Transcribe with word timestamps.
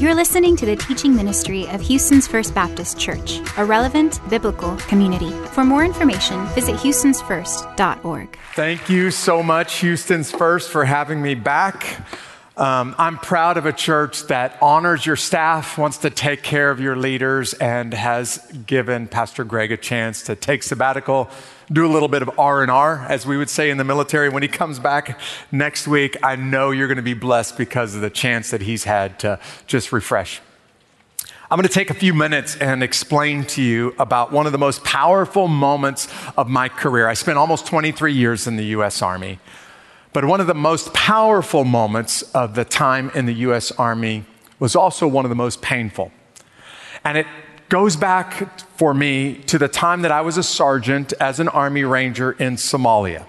You're 0.00 0.14
listening 0.14 0.56
to 0.56 0.64
the 0.64 0.76
teaching 0.76 1.14
ministry 1.14 1.68
of 1.68 1.82
Houston's 1.82 2.26
First 2.26 2.54
Baptist 2.54 2.98
Church, 2.98 3.42
a 3.58 3.64
relevant 3.66 4.18
biblical 4.30 4.74
community. 4.88 5.30
For 5.48 5.62
more 5.62 5.84
information, 5.84 6.46
visit 6.54 6.76
houstonsfirst.org. 6.76 8.38
Thank 8.54 8.88
you 8.88 9.10
so 9.10 9.42
much, 9.42 9.80
Houston's 9.80 10.30
First, 10.30 10.70
for 10.70 10.86
having 10.86 11.20
me 11.20 11.34
back. 11.34 12.00
Um, 12.60 12.94
I'm 12.98 13.16
proud 13.16 13.56
of 13.56 13.64
a 13.64 13.72
church 13.72 14.24
that 14.24 14.58
honors 14.60 15.06
your 15.06 15.16
staff, 15.16 15.78
wants 15.78 15.96
to 15.98 16.10
take 16.10 16.42
care 16.42 16.70
of 16.70 16.78
your 16.78 16.94
leaders, 16.94 17.54
and 17.54 17.94
has 17.94 18.36
given 18.66 19.08
Pastor 19.08 19.44
Greg 19.44 19.72
a 19.72 19.78
chance 19.78 20.22
to 20.24 20.36
take 20.36 20.62
sabbatical 20.62 21.30
do 21.72 21.86
a 21.86 21.88
little 21.88 22.08
bit 22.08 22.20
of 22.20 22.38
R&R 22.38 23.06
as 23.08 23.24
we 23.24 23.38
would 23.38 23.48
say 23.48 23.70
in 23.70 23.78
the 23.78 23.84
military 23.84 24.28
when 24.28 24.42
he 24.42 24.48
comes 24.48 24.80
back 24.80 25.20
next 25.52 25.86
week 25.86 26.16
I 26.20 26.34
know 26.34 26.72
you're 26.72 26.88
going 26.88 26.96
to 26.96 27.02
be 27.02 27.14
blessed 27.14 27.56
because 27.56 27.94
of 27.94 28.00
the 28.00 28.10
chance 28.10 28.50
that 28.50 28.60
he's 28.60 28.82
had 28.82 29.20
to 29.20 29.38
just 29.68 29.92
refresh 29.92 30.40
I'm 31.48 31.56
going 31.56 31.66
to 31.66 31.72
take 31.72 31.90
a 31.90 31.94
few 31.94 32.12
minutes 32.12 32.56
and 32.56 32.82
explain 32.82 33.44
to 33.46 33.62
you 33.62 33.94
about 33.98 34.32
one 34.32 34.46
of 34.46 34.52
the 34.52 34.58
most 34.58 34.84
powerful 34.84 35.48
moments 35.48 36.06
of 36.36 36.48
my 36.48 36.68
career. 36.68 37.08
I 37.08 37.14
spent 37.14 37.38
almost 37.38 37.66
23 37.66 38.12
years 38.12 38.46
in 38.46 38.56
the 38.56 38.66
US 38.66 39.02
Army. 39.02 39.40
But 40.12 40.24
one 40.24 40.40
of 40.40 40.46
the 40.46 40.54
most 40.54 40.92
powerful 40.92 41.64
moments 41.64 42.22
of 42.34 42.54
the 42.54 42.64
time 42.64 43.10
in 43.14 43.26
the 43.26 43.34
US 43.34 43.70
Army 43.72 44.24
was 44.58 44.74
also 44.74 45.06
one 45.06 45.24
of 45.24 45.28
the 45.28 45.36
most 45.36 45.62
painful. 45.62 46.10
And 47.04 47.16
it 47.16 47.26
goes 47.68 47.96
back 47.96 48.60
for 48.76 48.92
me 48.92 49.34
to 49.46 49.58
the 49.58 49.68
time 49.68 50.02
that 50.02 50.10
I 50.10 50.20
was 50.20 50.36
a 50.36 50.42
sergeant 50.42 51.12
as 51.20 51.38
an 51.38 51.48
Army 51.48 51.84
Ranger 51.84 52.32
in 52.32 52.56
Somalia. 52.56 53.24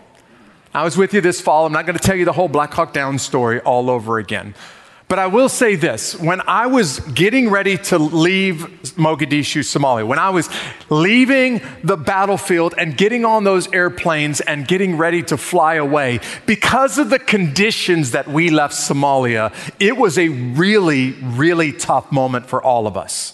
I 0.74 0.84
was 0.84 0.98
with 0.98 1.14
you 1.14 1.22
this 1.22 1.40
fall. 1.40 1.66
I'm 1.66 1.74
not 1.74 1.86
going 1.86 1.98
to 1.98 2.04
tell 2.04 2.16
you 2.16 2.26
the 2.26 2.34
whole 2.34 2.48
Black 2.48 2.74
Hawk 2.74 2.94
Down 2.94 3.20
story 3.20 3.60
all 3.60 3.90
over 3.90 4.18
again. 4.18 4.56
But 5.12 5.20
I 5.20 5.28
will 5.28 5.50
say 5.50 5.76
this 5.76 6.18
when 6.18 6.40
I 6.48 6.68
was 6.68 7.02
getting 7.02 7.50
ready 7.50 7.76
to 7.78 8.00
leave 8.00 8.60
Mogadishu, 8.96 9.60
Somalia, 9.60 10.08
when 10.08 10.20
I 10.20 10.30
was 10.30 10.50
leaving 10.90 11.60
the 11.84 11.98
battlefield 11.98 12.74
and 12.78 12.96
getting 12.96 13.26
on 13.26 13.44
those 13.44 13.70
airplanes 13.74 14.40
and 14.40 14.66
getting 14.66 14.96
ready 14.96 15.22
to 15.24 15.36
fly 15.36 15.74
away, 15.76 16.22
because 16.46 16.98
of 16.98 17.10
the 17.10 17.20
conditions 17.20 18.12
that 18.12 18.30
we 18.30 18.52
left 18.52 18.74
Somalia, 18.74 19.54
it 19.82 19.98
was 19.98 20.18
a 20.18 20.30
really, 20.30 21.12
really 21.12 21.74
tough 21.74 22.10
moment 22.10 22.46
for 22.46 22.64
all 22.64 22.88
of 22.88 22.96
us. 22.96 23.34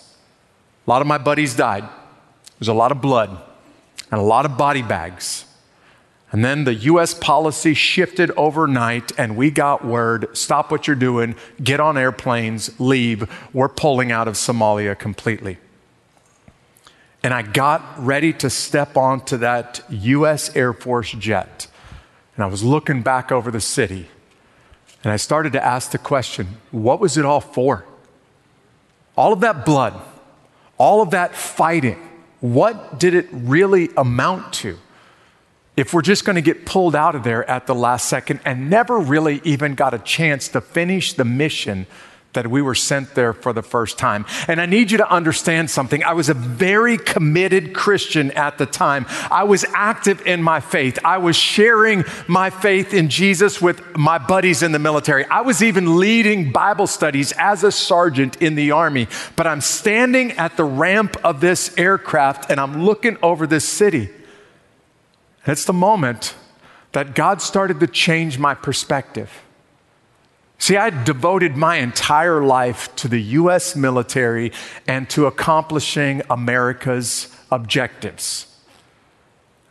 A 0.88 0.90
lot 0.90 1.04
of 1.04 1.08
my 1.08 1.20
buddies 1.20 1.56
died. 1.56 1.84
There 1.84 2.58
was 2.58 2.70
a 2.70 2.74
lot 2.74 2.92
of 2.92 3.02
blood 3.02 3.40
and 4.10 4.20
a 4.20 4.24
lot 4.24 4.46
of 4.46 4.58
body 4.58 4.82
bags. 4.82 5.46
And 6.32 6.44
then 6.44 6.66
the 6.66 6.74
US 6.74 7.14
policy 7.14 7.74
shifted 7.74 8.32
overnight, 8.32 9.12
and 9.18 9.38
we 9.38 9.50
got 9.50 9.86
word 9.86 10.28
stop 10.38 10.72
what 10.72 10.88
you're 10.88 10.96
doing, 10.96 11.36
get 11.64 11.80
on 11.80 11.98
airplanes, 11.98 12.78
leave. 12.80 13.30
We're 13.54 13.70
pulling 13.70 14.12
out 14.12 14.28
of 14.28 14.36
Somalia 14.36 14.98
completely. 14.98 15.58
And 17.24 17.34
I 17.34 17.42
got 17.42 17.82
ready 17.98 18.34
to 18.34 18.50
step 18.50 18.98
onto 18.98 19.38
that 19.38 19.82
US 19.90 20.56
Air 20.56 20.74
Force 20.74 21.12
jet. 21.12 21.68
And 22.36 22.44
I 22.44 22.48
was 22.48 22.64
looking 22.64 23.02
back 23.02 23.32
over 23.32 23.50
the 23.50 23.62
city. 23.62 24.08
And 25.04 25.12
I 25.12 25.18
started 25.18 25.54
to 25.54 25.64
ask 25.64 25.92
the 25.92 25.98
question 25.98 26.58
what 26.72 27.00
was 27.00 27.18
it 27.18 27.26
all 27.26 27.42
for? 27.42 27.86
All 29.16 29.34
of 29.34 29.40
that 29.40 29.66
blood, 29.66 30.00
all 30.78 31.02
of 31.02 31.12
that 31.12 31.36
fighting, 31.36 31.98
what 32.40 33.00
did 33.00 33.16
it 33.16 33.28
really 33.32 33.90
amount 33.98 34.54
to? 34.54 34.78
If 35.78 35.94
we're 35.94 36.02
just 36.02 36.26
going 36.26 36.38
to 36.38 36.42
get 36.42 36.66
pulled 36.66 36.96
out 36.96 37.14
of 37.14 37.24
there 37.24 37.48
at 37.48 37.68
the 37.68 37.76
last 37.76 38.10
second 38.10 38.40
and 38.44 38.68
never 38.70 38.98
really 38.98 39.40
even 39.44 39.76
got 39.76 39.94
a 39.94 40.00
chance 40.00 40.50
to 40.50 40.60
finish 40.60 41.14
the 41.14 41.24
mission 41.24 41.86
that 42.34 42.48
we 42.48 42.62
were 42.62 42.76
sent 42.76 43.16
there 43.16 43.34
for 43.34 43.54
the 43.54 43.64
first 43.64 43.98
time. 43.98 44.26
And 44.48 44.60
I 44.60 44.66
need 44.66 44.92
you 44.92 44.98
to 44.98 45.12
understand 45.12 45.70
something. 45.70 46.04
I 46.04 46.14
was 46.14 46.30
a 46.30 46.34
very 46.34 46.98
committed 46.98 47.74
Christian 47.74 48.32
at 48.32 48.58
the 48.58 48.66
time. 48.66 49.06
I 49.32 49.44
was 49.44 49.66
active 49.74 50.26
in 50.26 50.44
my 50.44 50.60
faith. 50.60 51.00
I 51.04 51.20
was 51.20 51.36
sharing 51.36 52.06
my 52.28 52.50
faith 52.50 52.94
in 52.94 53.10
Jesus 53.10 53.62
with 53.62 53.96
my 53.96 54.18
buddies 54.18 54.62
in 54.62 54.72
the 54.72 54.80
military. 54.80 55.26
I 55.26 55.42
was 55.42 55.64
even 55.64 55.98
leading 56.00 56.52
Bible 56.52 56.88
studies 56.88 57.34
as 57.34 57.64
a 57.64 57.72
sergeant 57.72 58.40
in 58.42 58.56
the 58.56 58.72
Army. 58.72 59.08
But 59.36 59.48
I'm 59.48 59.62
standing 59.62 60.34
at 60.34 60.58
the 60.58 60.66
ramp 60.66 61.18
of 61.24 61.40
this 61.40 61.76
aircraft 61.78 62.52
and 62.52 62.60
I'm 62.60 62.84
looking 62.84 63.18
over 63.24 63.48
this 63.48 63.68
city. 63.68 64.10
It's 65.48 65.66
the 65.66 65.74
moment 65.74 66.36
that 66.92 67.16
God 67.16 67.42
started 67.42 67.80
to 67.80 67.88
change 67.88 68.38
my 68.38 68.54
perspective. 68.54 69.32
See, 70.60 70.76
I 70.76 70.90
devoted 70.90 71.56
my 71.56 71.78
entire 71.78 72.44
life 72.44 72.94
to 72.98 73.08
the 73.08 73.22
U.S. 73.22 73.76
military 73.76 74.52
and 74.88 75.10
to 75.12 75.26
accomplishing 75.26 76.22
America's 76.30 77.34
objectives. 77.52 78.48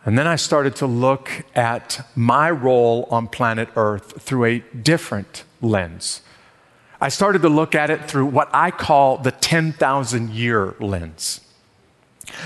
And 0.04 0.16
then 0.16 0.26
I 0.26 0.36
started 0.36 0.76
to 0.76 0.86
look 0.86 1.30
at 1.54 2.08
my 2.14 2.50
role 2.50 3.08
on 3.10 3.26
planet 3.26 3.68
Earth 3.74 4.22
through 4.22 4.44
a 4.44 4.58
different 4.60 5.44
lens. 5.60 6.22
I 7.00 7.08
started 7.08 7.42
to 7.42 7.48
look 7.48 7.74
at 7.74 7.90
it 7.90 8.08
through 8.08 8.26
what 8.26 8.48
I 8.54 8.70
call 8.70 9.18
the 9.18 9.32
10,000 9.32 10.30
year 10.30 10.76
lens. 10.80 11.40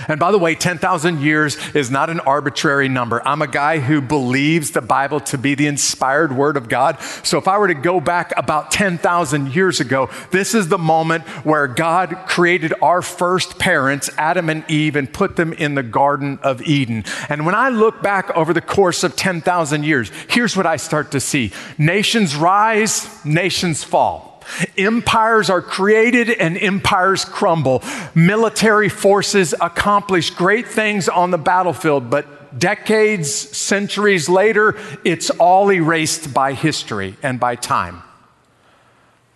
And 0.09 0.21
by 0.21 0.31
the 0.31 0.39
way, 0.39 0.55
10,000 0.55 1.21
years 1.21 1.57
is 1.75 1.91
not 1.91 2.11
an 2.11 2.21
arbitrary 2.21 2.89
number. 2.89 3.27
I'm 3.27 3.43
a 3.43 3.47
guy 3.47 3.79
who 3.79 4.01
believes 4.01 4.73
the 4.73 4.81
Bible 4.81 5.21
to 5.21 5.39
be 5.39 5.55
the 5.55 5.67
inspired 5.67 6.37
word 6.37 6.57
of 6.57 6.69
God. 6.69 7.01
So 7.23 7.39
if 7.39 7.49
I 7.49 7.59
were 7.59 7.69
to 7.69 7.75
go 7.75 8.01
back 8.01 8.33
about 8.37 8.71
10,000 8.71 9.55
years 9.55 9.81
ago, 9.81 10.11
this 10.31 10.55
is 10.55 10.69
the 10.69 10.79
moment 10.79 11.25
where 11.45 11.67
God 11.67 12.25
created 12.27 12.73
our 12.83 13.03
first 13.03 13.59
parents, 13.59 14.11
Adam 14.17 14.49
and 14.49 14.65
Eve, 14.71 14.97
and 14.97 15.13
put 15.13 15.37
them 15.37 15.53
in 15.53 15.75
the 15.75 15.83
Garden 15.83 16.39
of 16.43 16.63
Eden. 16.63 17.05
And 17.29 17.47
when 17.47 17.55
I 17.55 17.71
look 17.71 18.03
back 18.03 18.31
over 18.37 18.53
the 18.53 18.61
course 18.61 19.03
of 19.03 19.17
10,000 19.17 19.85
years, 19.85 20.11
here's 20.29 20.57
what 20.57 20.67
I 20.67 20.77
start 20.77 21.11
to 21.13 21.21
see 21.21 21.53
nations 21.79 22.37
rise, 22.37 23.25
nations 23.25 23.83
fall. 23.83 24.30
Empires 24.77 25.51
are 25.51 25.63
created 25.63 26.31
and 26.31 26.57
empires 26.59 27.25
crumble. 27.25 27.83
Military 28.15 28.89
forces 28.89 29.55
accomplish 29.61 30.31
great 30.31 30.67
things 30.67 31.09
on 31.09 31.31
the 31.31 31.39
battlefield, 31.39 32.11
but 32.11 32.59
decades, 32.59 33.31
centuries 33.33 34.29
later, 34.29 34.77
it's 35.05 35.31
all 35.31 35.71
erased 35.71 36.35
by 36.35 36.53
history 36.53 37.17
and 37.23 37.39
by 37.39 37.55
time. 37.55 38.03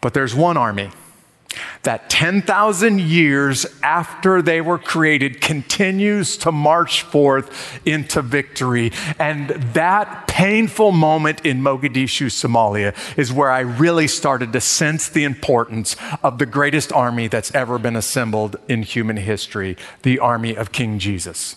But 0.01 0.15
there's 0.15 0.35
one 0.35 0.57
army 0.57 0.91
that 1.83 2.11
10,000 2.11 3.01
years 3.01 3.67
after 3.83 4.43
they 4.43 4.61
were 4.61 4.79
created 4.79 5.41
continues 5.41 6.37
to 6.39 6.53
march 6.53 7.03
forth 7.03 7.81
into 7.87 8.23
victory. 8.23 8.93
And 9.19 9.51
that 9.75 10.27
painful 10.27 10.93
moment 10.93 11.45
in 11.45 11.61
Mogadishu, 11.61 12.27
Somalia, 12.27 12.95
is 13.19 13.33
where 13.33 13.51
I 13.51 13.61
really 13.61 14.09
started 14.09 14.53
to 14.53 14.61
sense 14.61 15.09
the 15.09 15.25
importance 15.25 15.97
of 16.23 16.39
the 16.39 16.47
greatest 16.47 16.93
army 16.93 17.29
that's 17.29 17.55
ever 17.55 17.79
been 17.79 17.97
assembled 17.97 18.57
in 18.69 18.83
human 18.83 19.17
history 19.17 19.77
the 20.03 20.19
army 20.19 20.55
of 20.57 20.73
King 20.73 20.99
Jesus. 20.99 21.57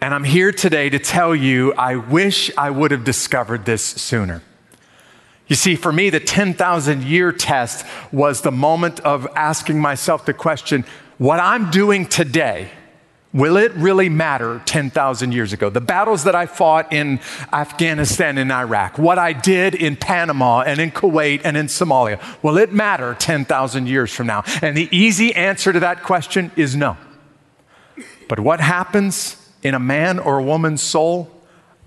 And 0.00 0.14
I'm 0.14 0.24
here 0.24 0.50
today 0.50 0.88
to 0.88 0.98
tell 0.98 1.34
you 1.34 1.74
I 1.74 1.96
wish 1.96 2.50
I 2.56 2.70
would 2.70 2.90
have 2.90 3.04
discovered 3.04 3.66
this 3.66 3.84
sooner. 3.84 4.42
You 5.50 5.56
see, 5.56 5.74
for 5.74 5.92
me, 5.92 6.10
the 6.10 6.20
10,000 6.20 7.02
year 7.02 7.32
test 7.32 7.84
was 8.12 8.40
the 8.40 8.52
moment 8.52 9.00
of 9.00 9.26
asking 9.34 9.80
myself 9.80 10.24
the 10.24 10.32
question 10.32 10.84
what 11.18 11.40
I'm 11.40 11.72
doing 11.72 12.06
today, 12.06 12.70
will 13.32 13.56
it 13.56 13.72
really 13.72 14.08
matter 14.08 14.62
10,000 14.64 15.32
years 15.32 15.52
ago? 15.52 15.68
The 15.68 15.80
battles 15.80 16.22
that 16.22 16.36
I 16.36 16.46
fought 16.46 16.92
in 16.92 17.18
Afghanistan 17.52 18.38
and 18.38 18.52
Iraq, 18.52 18.96
what 18.96 19.18
I 19.18 19.32
did 19.32 19.74
in 19.74 19.96
Panama 19.96 20.60
and 20.60 20.80
in 20.80 20.92
Kuwait 20.92 21.40
and 21.42 21.56
in 21.56 21.66
Somalia, 21.66 22.22
will 22.44 22.56
it 22.56 22.72
matter 22.72 23.16
10,000 23.18 23.88
years 23.88 24.14
from 24.14 24.28
now? 24.28 24.44
And 24.62 24.76
the 24.76 24.88
easy 24.96 25.34
answer 25.34 25.72
to 25.72 25.80
that 25.80 26.04
question 26.04 26.52
is 26.54 26.76
no. 26.76 26.96
But 28.28 28.38
what 28.38 28.60
happens 28.60 29.36
in 29.64 29.74
a 29.74 29.80
man 29.80 30.20
or 30.20 30.38
a 30.38 30.42
woman's 30.44 30.80
soul, 30.80 31.28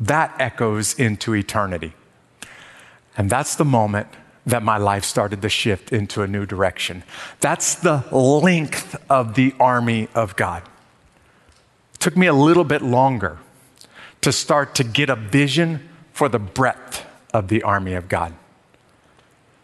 that 0.01 0.35
echoes 0.37 0.99
into 0.99 1.33
eternity. 1.33 1.93
And 3.17 3.29
that's 3.29 3.55
the 3.55 3.65
moment 3.65 4.07
that 4.45 4.63
my 4.63 4.77
life 4.77 5.05
started 5.05 5.41
to 5.41 5.49
shift 5.49 5.93
into 5.93 6.21
a 6.21 6.27
new 6.27 6.45
direction. 6.45 7.03
That's 7.39 7.75
the 7.75 8.03
length 8.11 8.95
of 9.09 9.35
the 9.35 9.53
army 9.59 10.09
of 10.13 10.35
God. 10.35 10.63
It 11.93 11.99
took 11.99 12.17
me 12.17 12.27
a 12.27 12.33
little 12.33 12.65
bit 12.65 12.81
longer 12.81 13.37
to 14.21 14.31
start 14.31 14.75
to 14.75 14.83
get 14.83 15.09
a 15.09 15.15
vision 15.15 15.87
for 16.11 16.27
the 16.27 16.39
breadth 16.39 17.05
of 17.33 17.47
the 17.47 17.63
army 17.63 17.93
of 17.93 18.09
God. 18.09 18.33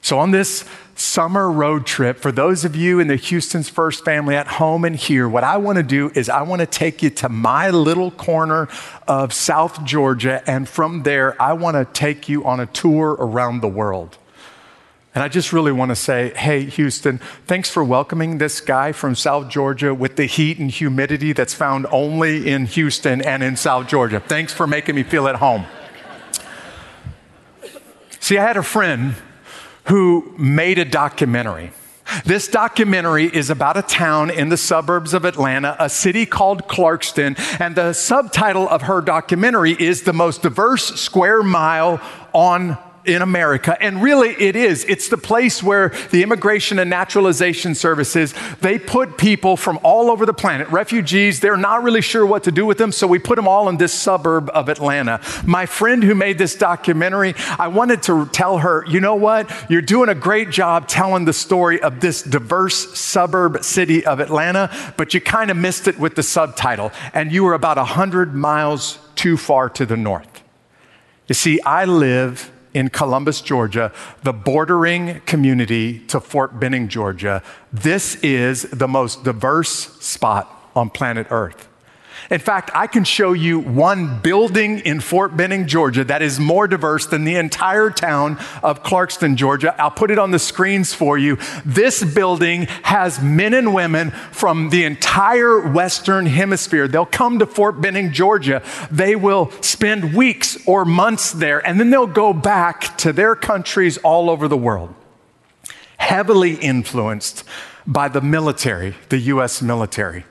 So, 0.01 0.17
on 0.19 0.31
this 0.31 0.65
summer 0.95 1.51
road 1.51 1.85
trip, 1.85 2.17
for 2.17 2.31
those 2.31 2.65
of 2.65 2.75
you 2.75 2.99
in 2.99 3.07
the 3.07 3.15
Houston's 3.15 3.69
First 3.69 4.03
family 4.03 4.35
at 4.35 4.47
home 4.47 4.85
and 4.85 4.95
here, 4.95 5.27
what 5.27 5.43
I 5.43 5.57
want 5.57 5.77
to 5.77 5.83
do 5.83 6.11
is 6.15 6.29
I 6.29 6.41
want 6.41 6.61
to 6.61 6.65
take 6.65 7.03
you 7.03 7.09
to 7.11 7.29
my 7.29 7.69
little 7.69 8.11
corner 8.11 8.67
of 9.07 9.33
South 9.33 9.83
Georgia, 9.83 10.41
and 10.47 10.67
from 10.67 11.03
there, 11.03 11.41
I 11.41 11.53
want 11.53 11.75
to 11.75 11.85
take 11.93 12.29
you 12.29 12.45
on 12.45 12.59
a 12.59 12.65
tour 12.65 13.11
around 13.19 13.61
the 13.61 13.67
world. 13.67 14.17
And 15.15 15.23
I 15.23 15.27
just 15.27 15.51
really 15.51 15.71
want 15.71 15.89
to 15.89 15.95
say, 15.95 16.33
hey, 16.35 16.65
Houston, 16.65 17.17
thanks 17.45 17.69
for 17.69 17.83
welcoming 17.83 18.37
this 18.37 18.61
guy 18.61 18.91
from 18.91 19.15
South 19.15 19.49
Georgia 19.49 19.93
with 19.93 20.15
the 20.15 20.25
heat 20.25 20.59
and 20.59 20.69
humidity 20.69 21.33
that's 21.33 21.53
found 21.53 21.87
only 21.91 22.47
in 22.47 22.67
Houston 22.67 23.21
and 23.21 23.41
in 23.41 23.57
South 23.57 23.87
Georgia. 23.87 24.19
Thanks 24.19 24.53
for 24.53 24.67
making 24.67 24.95
me 24.95 25.03
feel 25.03 25.27
at 25.27 25.37
home. 25.37 25.65
See, 28.19 28.37
I 28.37 28.43
had 28.43 28.57
a 28.57 28.63
friend 28.63 29.15
who 29.89 30.33
made 30.37 30.77
a 30.77 30.85
documentary. 30.85 31.71
This 32.25 32.47
documentary 32.47 33.25
is 33.25 33.49
about 33.49 33.77
a 33.77 33.81
town 33.81 34.29
in 34.31 34.49
the 34.49 34.57
suburbs 34.57 35.13
of 35.13 35.25
Atlanta, 35.25 35.75
a 35.79 35.89
city 35.89 36.25
called 36.25 36.67
Clarkston, 36.67 37.37
and 37.59 37.75
the 37.75 37.93
subtitle 37.93 38.67
of 38.67 38.83
her 38.83 39.01
documentary 39.01 39.75
is 39.79 40.03
The 40.03 40.13
Most 40.13 40.41
Diverse 40.41 40.99
Square 40.99 41.43
Mile 41.43 42.01
on 42.33 42.77
in 43.05 43.21
America. 43.21 43.77
And 43.81 44.01
really 44.01 44.29
it 44.29 44.55
is. 44.55 44.85
It's 44.85 45.09
the 45.09 45.17
place 45.17 45.63
where 45.63 45.89
the 46.11 46.23
Immigration 46.23 46.79
and 46.79 46.89
Naturalization 46.89 47.75
Services, 47.75 48.33
they 48.61 48.79
put 48.79 49.17
people 49.17 49.57
from 49.57 49.79
all 49.83 50.09
over 50.11 50.25
the 50.25 50.33
planet, 50.33 50.67
refugees, 50.69 51.39
they're 51.39 51.57
not 51.57 51.83
really 51.83 52.01
sure 52.01 52.25
what 52.25 52.43
to 52.43 52.51
do 52.51 52.65
with 52.65 52.77
them, 52.77 52.91
so 52.91 53.07
we 53.07 53.19
put 53.19 53.35
them 53.35 53.47
all 53.47 53.69
in 53.69 53.77
this 53.77 53.93
suburb 53.93 54.49
of 54.53 54.69
Atlanta. 54.69 55.21
My 55.45 55.65
friend 55.65 56.03
who 56.03 56.15
made 56.15 56.37
this 56.37 56.55
documentary, 56.55 57.35
I 57.57 57.67
wanted 57.67 58.03
to 58.03 58.27
tell 58.27 58.59
her, 58.59 58.85
you 58.87 58.99
know 58.99 59.15
what? 59.15 59.49
You're 59.69 59.81
doing 59.81 60.09
a 60.09 60.15
great 60.15 60.49
job 60.49 60.87
telling 60.87 61.25
the 61.25 61.33
story 61.33 61.81
of 61.81 61.99
this 61.99 62.21
diverse 62.21 62.99
suburb 62.99 63.63
city 63.63 64.05
of 64.05 64.19
Atlanta, 64.19 64.69
but 64.97 65.13
you 65.13 65.21
kind 65.21 65.51
of 65.51 65.57
missed 65.57 65.87
it 65.87 65.99
with 65.99 66.15
the 66.15 66.23
subtitle, 66.23 66.91
and 67.13 67.31
you 67.31 67.43
were 67.43 67.53
about 67.53 67.77
100 67.77 68.35
miles 68.35 68.99
too 69.15 69.37
far 69.37 69.69
to 69.69 69.85
the 69.85 69.97
north. 69.97 70.43
You 71.27 71.35
see, 71.35 71.61
I 71.61 71.85
live 71.85 72.51
in 72.73 72.89
Columbus, 72.89 73.41
Georgia, 73.41 73.91
the 74.23 74.33
bordering 74.33 75.21
community 75.21 75.99
to 76.07 76.19
Fort 76.19 76.59
Benning, 76.59 76.87
Georgia. 76.87 77.41
This 77.71 78.15
is 78.17 78.63
the 78.63 78.87
most 78.87 79.23
diverse 79.23 79.69
spot 79.99 80.71
on 80.75 80.89
planet 80.89 81.27
Earth. 81.29 81.68
In 82.29 82.39
fact, 82.39 82.71
I 82.73 82.87
can 82.87 83.03
show 83.03 83.33
you 83.33 83.59
one 83.59 84.19
building 84.19 84.79
in 84.79 84.99
Fort 84.99 85.35
Benning, 85.35 85.67
Georgia 85.67 86.03
that 86.03 86.21
is 86.21 86.39
more 86.39 86.67
diverse 86.67 87.05
than 87.05 87.23
the 87.23 87.35
entire 87.35 87.89
town 87.89 88.37
of 88.61 88.83
Clarkston, 88.83 89.35
Georgia. 89.35 89.75
I'll 89.81 89.91
put 89.91 90.11
it 90.11 90.19
on 90.19 90.31
the 90.31 90.39
screens 90.39 90.93
for 90.93 91.17
you. 91.17 91.37
This 91.65 92.03
building 92.03 92.63
has 92.83 93.21
men 93.21 93.53
and 93.53 93.73
women 93.73 94.11
from 94.31 94.69
the 94.69 94.83
entire 94.83 95.59
Western 95.71 96.25
Hemisphere. 96.25 96.87
They'll 96.87 97.05
come 97.05 97.39
to 97.39 97.45
Fort 97.45 97.81
Benning, 97.81 98.11
Georgia. 98.11 98.61
They 98.91 99.15
will 99.15 99.51
spend 99.61 100.13
weeks 100.13 100.57
or 100.67 100.85
months 100.85 101.31
there, 101.31 101.65
and 101.65 101.79
then 101.79 101.89
they'll 101.89 102.07
go 102.07 102.33
back 102.33 102.97
to 102.99 103.13
their 103.13 103.35
countries 103.35 103.97
all 103.97 104.29
over 104.29 104.47
the 104.47 104.57
world. 104.57 104.93
Heavily 105.97 106.55
influenced 106.55 107.43
by 107.85 108.07
the 108.07 108.21
military, 108.21 108.95
the 109.09 109.17
U.S. 109.17 109.61
military. 109.61 110.25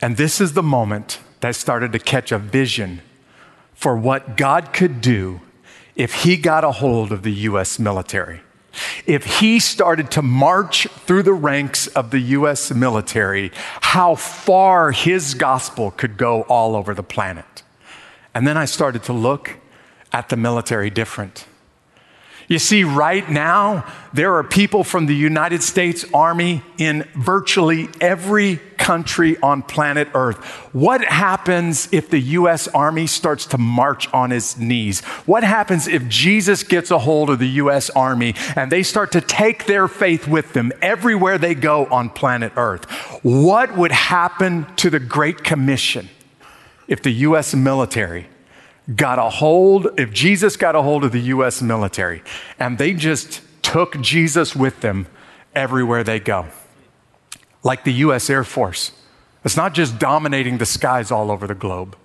And 0.00 0.16
this 0.16 0.40
is 0.40 0.54
the 0.54 0.62
moment 0.62 1.20
that 1.40 1.56
started 1.56 1.92
to 1.92 1.98
catch 1.98 2.32
a 2.32 2.38
vision 2.38 3.02
for 3.74 3.96
what 3.96 4.36
God 4.36 4.72
could 4.72 5.00
do 5.00 5.40
if 5.96 6.24
He 6.24 6.36
got 6.36 6.64
a 6.64 6.72
hold 6.72 7.12
of 7.12 7.22
the 7.22 7.32
U.S. 7.32 7.78
military. 7.78 8.40
If 9.06 9.24
he 9.40 9.58
started 9.58 10.10
to 10.12 10.22
march 10.22 10.86
through 11.06 11.24
the 11.24 11.32
ranks 11.32 11.86
of 11.88 12.10
the 12.10 12.20
US 12.20 12.72
military, 12.72 13.50
how 13.80 14.14
far 14.14 14.92
his 14.92 15.34
gospel 15.34 15.90
could 15.90 16.16
go 16.16 16.42
all 16.42 16.76
over 16.76 16.94
the 16.94 17.02
planet. 17.02 17.62
And 18.34 18.46
then 18.46 18.56
I 18.56 18.64
started 18.64 19.02
to 19.04 19.12
look 19.12 19.56
at 20.12 20.28
the 20.28 20.36
military 20.36 20.90
different. 20.90 21.46
You 22.48 22.58
see, 22.58 22.82
right 22.84 23.28
now, 23.28 23.84
there 24.12 24.34
are 24.34 24.42
people 24.42 24.82
from 24.82 25.06
the 25.06 25.14
United 25.14 25.62
States 25.62 26.04
Army 26.12 26.62
in 26.78 27.08
virtually 27.14 27.88
every 28.00 28.60
country 28.90 29.36
on 29.40 29.62
planet 29.62 30.08
Earth. 30.14 30.38
What 30.74 31.04
happens 31.04 31.88
if 31.92 32.10
the 32.10 32.18
U.S. 32.40 32.66
Army 32.66 33.06
starts 33.06 33.46
to 33.46 33.56
march 33.56 34.12
on 34.12 34.32
its 34.32 34.58
knees? 34.58 35.00
What 35.26 35.44
happens 35.44 35.86
if 35.86 36.08
Jesus 36.08 36.64
gets 36.64 36.90
a 36.90 36.98
hold 36.98 37.30
of 37.30 37.38
the 37.38 37.48
U.S. 37.62 37.88
Army 37.90 38.34
and 38.56 38.72
they 38.72 38.82
start 38.82 39.12
to 39.12 39.20
take 39.20 39.66
their 39.66 39.86
faith 39.86 40.26
with 40.26 40.54
them 40.54 40.72
everywhere 40.82 41.38
they 41.38 41.54
go 41.54 41.86
on 41.86 42.10
planet 42.10 42.52
Earth? 42.56 42.90
What 43.22 43.76
would 43.76 43.92
happen 43.92 44.66
to 44.78 44.90
the 44.90 44.98
Great 44.98 45.44
Commission 45.44 46.08
if 46.88 47.00
the 47.00 47.12
U.S. 47.28 47.54
military 47.54 48.26
got 48.96 49.20
a 49.20 49.30
hold, 49.30 49.86
if 50.00 50.12
Jesus 50.12 50.56
got 50.56 50.74
a 50.74 50.82
hold 50.82 51.04
of 51.04 51.12
the 51.12 51.20
US 51.36 51.62
military 51.62 52.24
and 52.58 52.76
they 52.76 52.92
just 52.92 53.40
took 53.62 54.00
Jesus 54.00 54.56
with 54.56 54.80
them 54.80 55.06
everywhere 55.54 56.02
they 56.02 56.18
go, 56.18 56.48
like 57.62 57.84
the 57.84 57.92
US 57.92 58.30
Air 58.30 58.44
Force, 58.44 58.92
it's 59.44 59.56
not 59.56 59.74
just 59.74 59.98
dominating 59.98 60.58
the 60.58 60.66
skies 60.66 61.10
all 61.10 61.30
over 61.30 61.46
the 61.46 61.54
globe, 61.54 61.96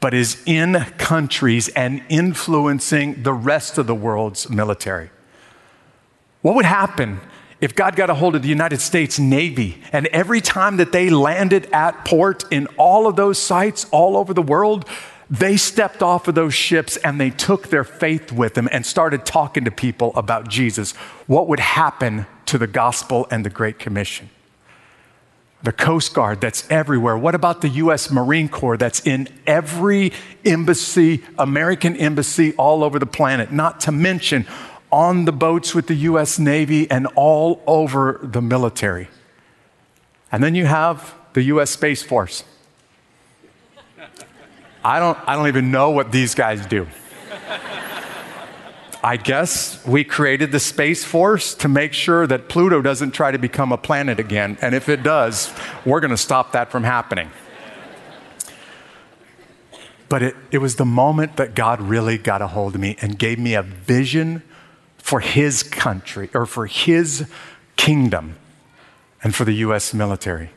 but 0.00 0.14
is 0.14 0.42
in 0.46 0.74
countries 0.98 1.68
and 1.68 2.02
influencing 2.08 3.22
the 3.22 3.32
rest 3.32 3.78
of 3.78 3.86
the 3.86 3.94
world's 3.94 4.48
military. 4.48 5.10
What 6.42 6.54
would 6.54 6.66
happen 6.66 7.20
if 7.60 7.74
God 7.74 7.96
got 7.96 8.10
a 8.10 8.14
hold 8.14 8.36
of 8.36 8.42
the 8.42 8.48
United 8.48 8.80
States 8.80 9.18
Navy 9.18 9.82
and 9.92 10.06
every 10.08 10.40
time 10.40 10.76
that 10.76 10.92
they 10.92 11.08
landed 11.08 11.66
at 11.72 12.04
port 12.04 12.44
in 12.50 12.66
all 12.76 13.06
of 13.06 13.16
those 13.16 13.38
sites 13.38 13.86
all 13.90 14.16
over 14.16 14.34
the 14.34 14.42
world, 14.42 14.86
they 15.30 15.56
stepped 15.56 16.02
off 16.02 16.28
of 16.28 16.34
those 16.34 16.52
ships 16.52 16.96
and 16.98 17.18
they 17.18 17.30
took 17.30 17.68
their 17.68 17.84
faith 17.84 18.30
with 18.30 18.54
them 18.54 18.68
and 18.70 18.84
started 18.84 19.24
talking 19.24 19.64
to 19.64 19.70
people 19.70 20.12
about 20.14 20.48
Jesus. 20.48 20.92
What 21.26 21.48
would 21.48 21.60
happen 21.60 22.26
to 22.46 22.58
the 22.58 22.66
gospel 22.66 23.26
and 23.30 23.44
the 23.44 23.50
Great 23.50 23.78
Commission? 23.78 24.28
The 25.64 25.72
Coast 25.72 26.14
Guard 26.14 26.40
that's 26.40 26.70
everywhere. 26.70 27.16
What 27.18 27.34
about 27.34 27.62
the 27.62 27.68
U.S. 27.70 28.10
Marine 28.10 28.48
Corps 28.48 28.76
that's 28.76 29.00
in 29.06 29.28
every 29.46 30.12
embassy, 30.44 31.24
American 31.38 31.96
embassy 31.96 32.52
all 32.56 32.84
over 32.84 32.98
the 32.98 33.06
planet? 33.06 33.50
Not 33.50 33.80
to 33.80 33.92
mention 33.92 34.46
on 34.92 35.24
the 35.24 35.32
boats 35.32 35.74
with 35.74 35.86
the 35.86 35.94
U.S. 35.94 36.38
Navy 36.38 36.88
and 36.90 37.06
all 37.16 37.62
over 37.66 38.20
the 38.22 38.42
military. 38.42 39.08
And 40.30 40.44
then 40.44 40.54
you 40.54 40.66
have 40.66 41.14
the 41.32 41.42
U.S. 41.44 41.70
Space 41.70 42.02
Force. 42.02 42.44
I 44.84 45.00
don't, 45.00 45.18
I 45.26 45.34
don't 45.34 45.48
even 45.48 45.70
know 45.70 45.90
what 45.90 46.12
these 46.12 46.34
guys 46.34 46.66
do. 46.66 46.86
I 49.04 49.18
guess 49.18 49.84
we 49.86 50.02
created 50.02 50.50
the 50.50 50.58
Space 50.58 51.04
Force 51.04 51.54
to 51.56 51.68
make 51.68 51.92
sure 51.92 52.26
that 52.26 52.48
Pluto 52.48 52.80
doesn't 52.80 53.10
try 53.10 53.30
to 53.32 53.38
become 53.38 53.70
a 53.70 53.76
planet 53.76 54.18
again. 54.18 54.56
And 54.62 54.74
if 54.74 54.88
it 54.88 55.02
does, 55.02 55.52
we're 55.84 56.00
going 56.00 56.10
to 56.10 56.16
stop 56.16 56.52
that 56.52 56.70
from 56.70 56.84
happening. 56.84 57.30
But 60.08 60.22
it, 60.22 60.36
it 60.50 60.58
was 60.58 60.76
the 60.76 60.86
moment 60.86 61.36
that 61.36 61.54
God 61.54 61.82
really 61.82 62.16
got 62.16 62.40
a 62.40 62.46
hold 62.46 62.76
of 62.76 62.80
me 62.80 62.96
and 63.02 63.18
gave 63.18 63.38
me 63.38 63.52
a 63.52 63.62
vision 63.62 64.42
for 64.96 65.20
His 65.20 65.62
country 65.62 66.30
or 66.32 66.46
for 66.46 66.64
His 66.64 67.30
kingdom 67.76 68.36
and 69.22 69.34
for 69.34 69.44
the 69.44 69.52
U.S. 69.56 69.92
military. 69.92 70.48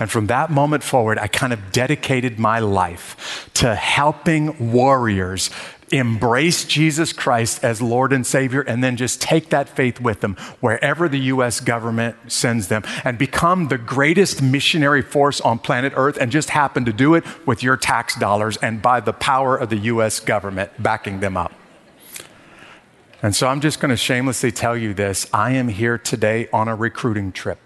And 0.00 0.10
from 0.10 0.26
that 0.26 0.50
moment 0.50 0.82
forward, 0.82 1.18
I 1.18 1.28
kind 1.28 1.52
of 1.52 1.70
dedicated 1.70 2.38
my 2.38 2.58
life 2.58 3.48
to 3.54 3.76
helping 3.76 4.72
warriors 4.72 5.50
embrace 5.90 6.64
Jesus 6.64 7.12
Christ 7.12 7.62
as 7.64 7.80
Lord 7.80 8.12
and 8.12 8.26
Savior 8.26 8.62
and 8.62 8.82
then 8.82 8.96
just 8.96 9.20
take 9.20 9.50
that 9.50 9.68
faith 9.68 10.00
with 10.00 10.20
them 10.20 10.36
wherever 10.60 11.08
the 11.08 11.18
U.S. 11.20 11.60
government 11.60 12.16
sends 12.28 12.68
them 12.68 12.82
and 13.04 13.18
become 13.18 13.68
the 13.68 13.78
greatest 13.78 14.42
missionary 14.42 15.02
force 15.02 15.40
on 15.40 15.58
planet 15.58 15.92
Earth 15.96 16.16
and 16.20 16.32
just 16.32 16.50
happen 16.50 16.84
to 16.84 16.92
do 16.92 17.14
it 17.14 17.24
with 17.46 17.62
your 17.62 17.76
tax 17.76 18.16
dollars 18.16 18.56
and 18.58 18.82
by 18.82 19.00
the 19.00 19.12
power 19.12 19.56
of 19.56 19.70
the 19.70 19.76
U.S. 19.76 20.20
government 20.20 20.70
backing 20.78 21.20
them 21.20 21.36
up. 21.36 21.52
And 23.22 23.34
so 23.34 23.48
I'm 23.48 23.60
just 23.60 23.80
going 23.80 23.90
to 23.90 23.96
shamelessly 23.96 24.52
tell 24.52 24.76
you 24.76 24.92
this 24.92 25.26
I 25.32 25.52
am 25.52 25.68
here 25.68 25.96
today 25.96 26.48
on 26.52 26.68
a 26.68 26.76
recruiting 26.76 27.32
trip 27.32 27.58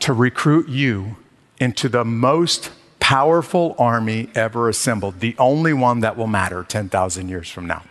to 0.00 0.12
recruit 0.12 0.68
you 0.68 1.16
into 1.58 1.88
the 1.88 2.04
most 2.04 2.70
powerful 3.06 3.76
army 3.78 4.28
ever 4.34 4.68
assembled, 4.68 5.20
the 5.20 5.36
only 5.38 5.72
one 5.72 6.00
that 6.00 6.16
will 6.16 6.26
matter 6.26 6.64
10,000 6.64 7.28
years 7.28 7.48
from 7.48 7.64
now, 7.64 7.84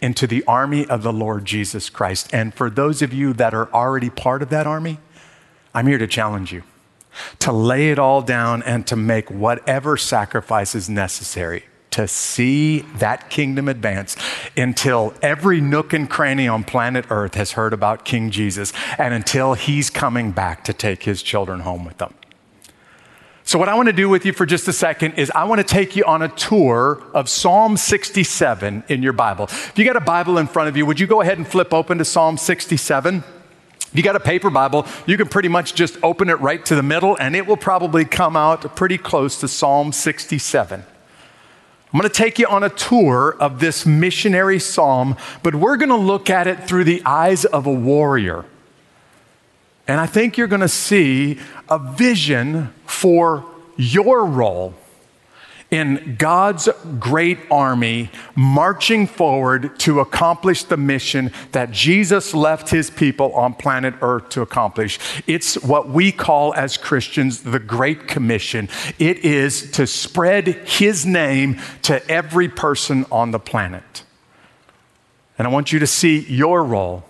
into 0.00 0.24
the 0.24 0.44
army 0.44 0.86
of 0.86 1.02
the 1.02 1.12
Lord 1.12 1.44
Jesus 1.44 1.90
Christ. 1.90 2.32
And 2.32 2.54
for 2.54 2.70
those 2.70 3.02
of 3.02 3.12
you 3.12 3.32
that 3.32 3.52
are 3.54 3.68
already 3.74 4.08
part 4.08 4.40
of 4.40 4.48
that 4.50 4.68
army, 4.68 5.00
I'm 5.74 5.88
here 5.88 5.98
to 5.98 6.06
challenge 6.06 6.52
you 6.52 6.62
to 7.40 7.50
lay 7.50 7.90
it 7.90 7.98
all 7.98 8.22
down 8.22 8.62
and 8.62 8.86
to 8.86 8.94
make 8.94 9.28
whatever 9.32 9.96
sacrifices 9.96 10.88
necessary 10.88 11.64
to 11.90 12.06
see 12.06 12.82
that 12.98 13.30
kingdom 13.30 13.66
advance 13.66 14.16
until 14.56 15.12
every 15.22 15.60
nook 15.60 15.92
and 15.92 16.08
cranny 16.08 16.46
on 16.46 16.62
planet 16.62 17.04
Earth 17.10 17.34
has 17.34 17.50
heard 17.52 17.72
about 17.72 18.04
King 18.04 18.30
Jesus 18.30 18.72
and 18.96 19.12
until 19.12 19.54
he's 19.54 19.90
coming 19.90 20.30
back 20.30 20.62
to 20.62 20.72
take 20.72 21.02
his 21.02 21.20
children 21.20 21.58
home 21.60 21.84
with 21.84 21.98
them. 21.98 22.14
So, 23.44 23.58
what 23.58 23.68
I 23.68 23.74
want 23.74 23.86
to 23.86 23.92
do 23.92 24.08
with 24.08 24.24
you 24.24 24.32
for 24.32 24.46
just 24.46 24.68
a 24.68 24.72
second 24.72 25.14
is 25.14 25.30
I 25.34 25.44
want 25.44 25.60
to 25.60 25.66
take 25.66 25.96
you 25.96 26.04
on 26.04 26.22
a 26.22 26.28
tour 26.28 27.02
of 27.14 27.28
Psalm 27.28 27.76
67 27.76 28.84
in 28.88 29.02
your 29.02 29.12
Bible. 29.12 29.44
If 29.44 29.74
you 29.76 29.84
got 29.84 29.96
a 29.96 30.00
Bible 30.00 30.38
in 30.38 30.46
front 30.46 30.68
of 30.68 30.76
you, 30.76 30.86
would 30.86 31.00
you 31.00 31.06
go 31.06 31.20
ahead 31.20 31.38
and 31.38 31.48
flip 31.48 31.72
open 31.72 31.98
to 31.98 32.04
Psalm 32.04 32.36
67? 32.36 33.24
If 33.92 33.96
you 33.96 34.04
got 34.04 34.14
a 34.14 34.20
paper 34.20 34.50
Bible, 34.50 34.86
you 35.06 35.16
can 35.16 35.26
pretty 35.26 35.48
much 35.48 35.74
just 35.74 35.98
open 36.02 36.28
it 36.28 36.38
right 36.38 36.64
to 36.66 36.76
the 36.76 36.82
middle 36.82 37.16
and 37.18 37.34
it 37.34 37.46
will 37.46 37.56
probably 37.56 38.04
come 38.04 38.36
out 38.36 38.76
pretty 38.76 38.98
close 38.98 39.40
to 39.40 39.48
Psalm 39.48 39.90
67. 39.90 40.84
I'm 41.92 41.98
going 41.98 42.08
to 42.08 42.14
take 42.14 42.38
you 42.38 42.46
on 42.46 42.62
a 42.62 42.68
tour 42.68 43.36
of 43.40 43.58
this 43.58 43.84
missionary 43.84 44.60
psalm, 44.60 45.16
but 45.42 45.56
we're 45.56 45.76
going 45.76 45.88
to 45.88 45.96
look 45.96 46.30
at 46.30 46.46
it 46.46 46.68
through 46.68 46.84
the 46.84 47.02
eyes 47.04 47.44
of 47.44 47.66
a 47.66 47.72
warrior. 47.72 48.44
And 49.90 49.98
I 49.98 50.06
think 50.06 50.38
you're 50.38 50.46
going 50.46 50.60
to 50.60 50.68
see 50.68 51.40
a 51.68 51.76
vision 51.76 52.72
for 52.86 53.44
your 53.76 54.24
role 54.24 54.72
in 55.68 56.14
God's 56.16 56.68
great 57.00 57.40
army 57.50 58.08
marching 58.36 59.08
forward 59.08 59.76
to 59.80 59.98
accomplish 59.98 60.62
the 60.62 60.76
mission 60.76 61.32
that 61.50 61.72
Jesus 61.72 62.32
left 62.34 62.68
his 62.68 62.88
people 62.88 63.32
on 63.32 63.52
planet 63.52 63.94
Earth 64.00 64.28
to 64.28 64.42
accomplish. 64.42 65.00
It's 65.26 65.56
what 65.56 65.88
we 65.88 66.12
call 66.12 66.54
as 66.54 66.76
Christians 66.76 67.42
the 67.42 67.58
Great 67.58 68.06
Commission. 68.06 68.68
It 69.00 69.18
is 69.24 69.72
to 69.72 69.88
spread 69.88 70.46
his 70.68 71.04
name 71.04 71.58
to 71.82 72.08
every 72.08 72.48
person 72.48 73.06
on 73.10 73.32
the 73.32 73.40
planet. 73.40 74.04
And 75.36 75.48
I 75.48 75.50
want 75.50 75.72
you 75.72 75.80
to 75.80 75.86
see 75.88 76.20
your 76.20 76.62
role 76.62 77.02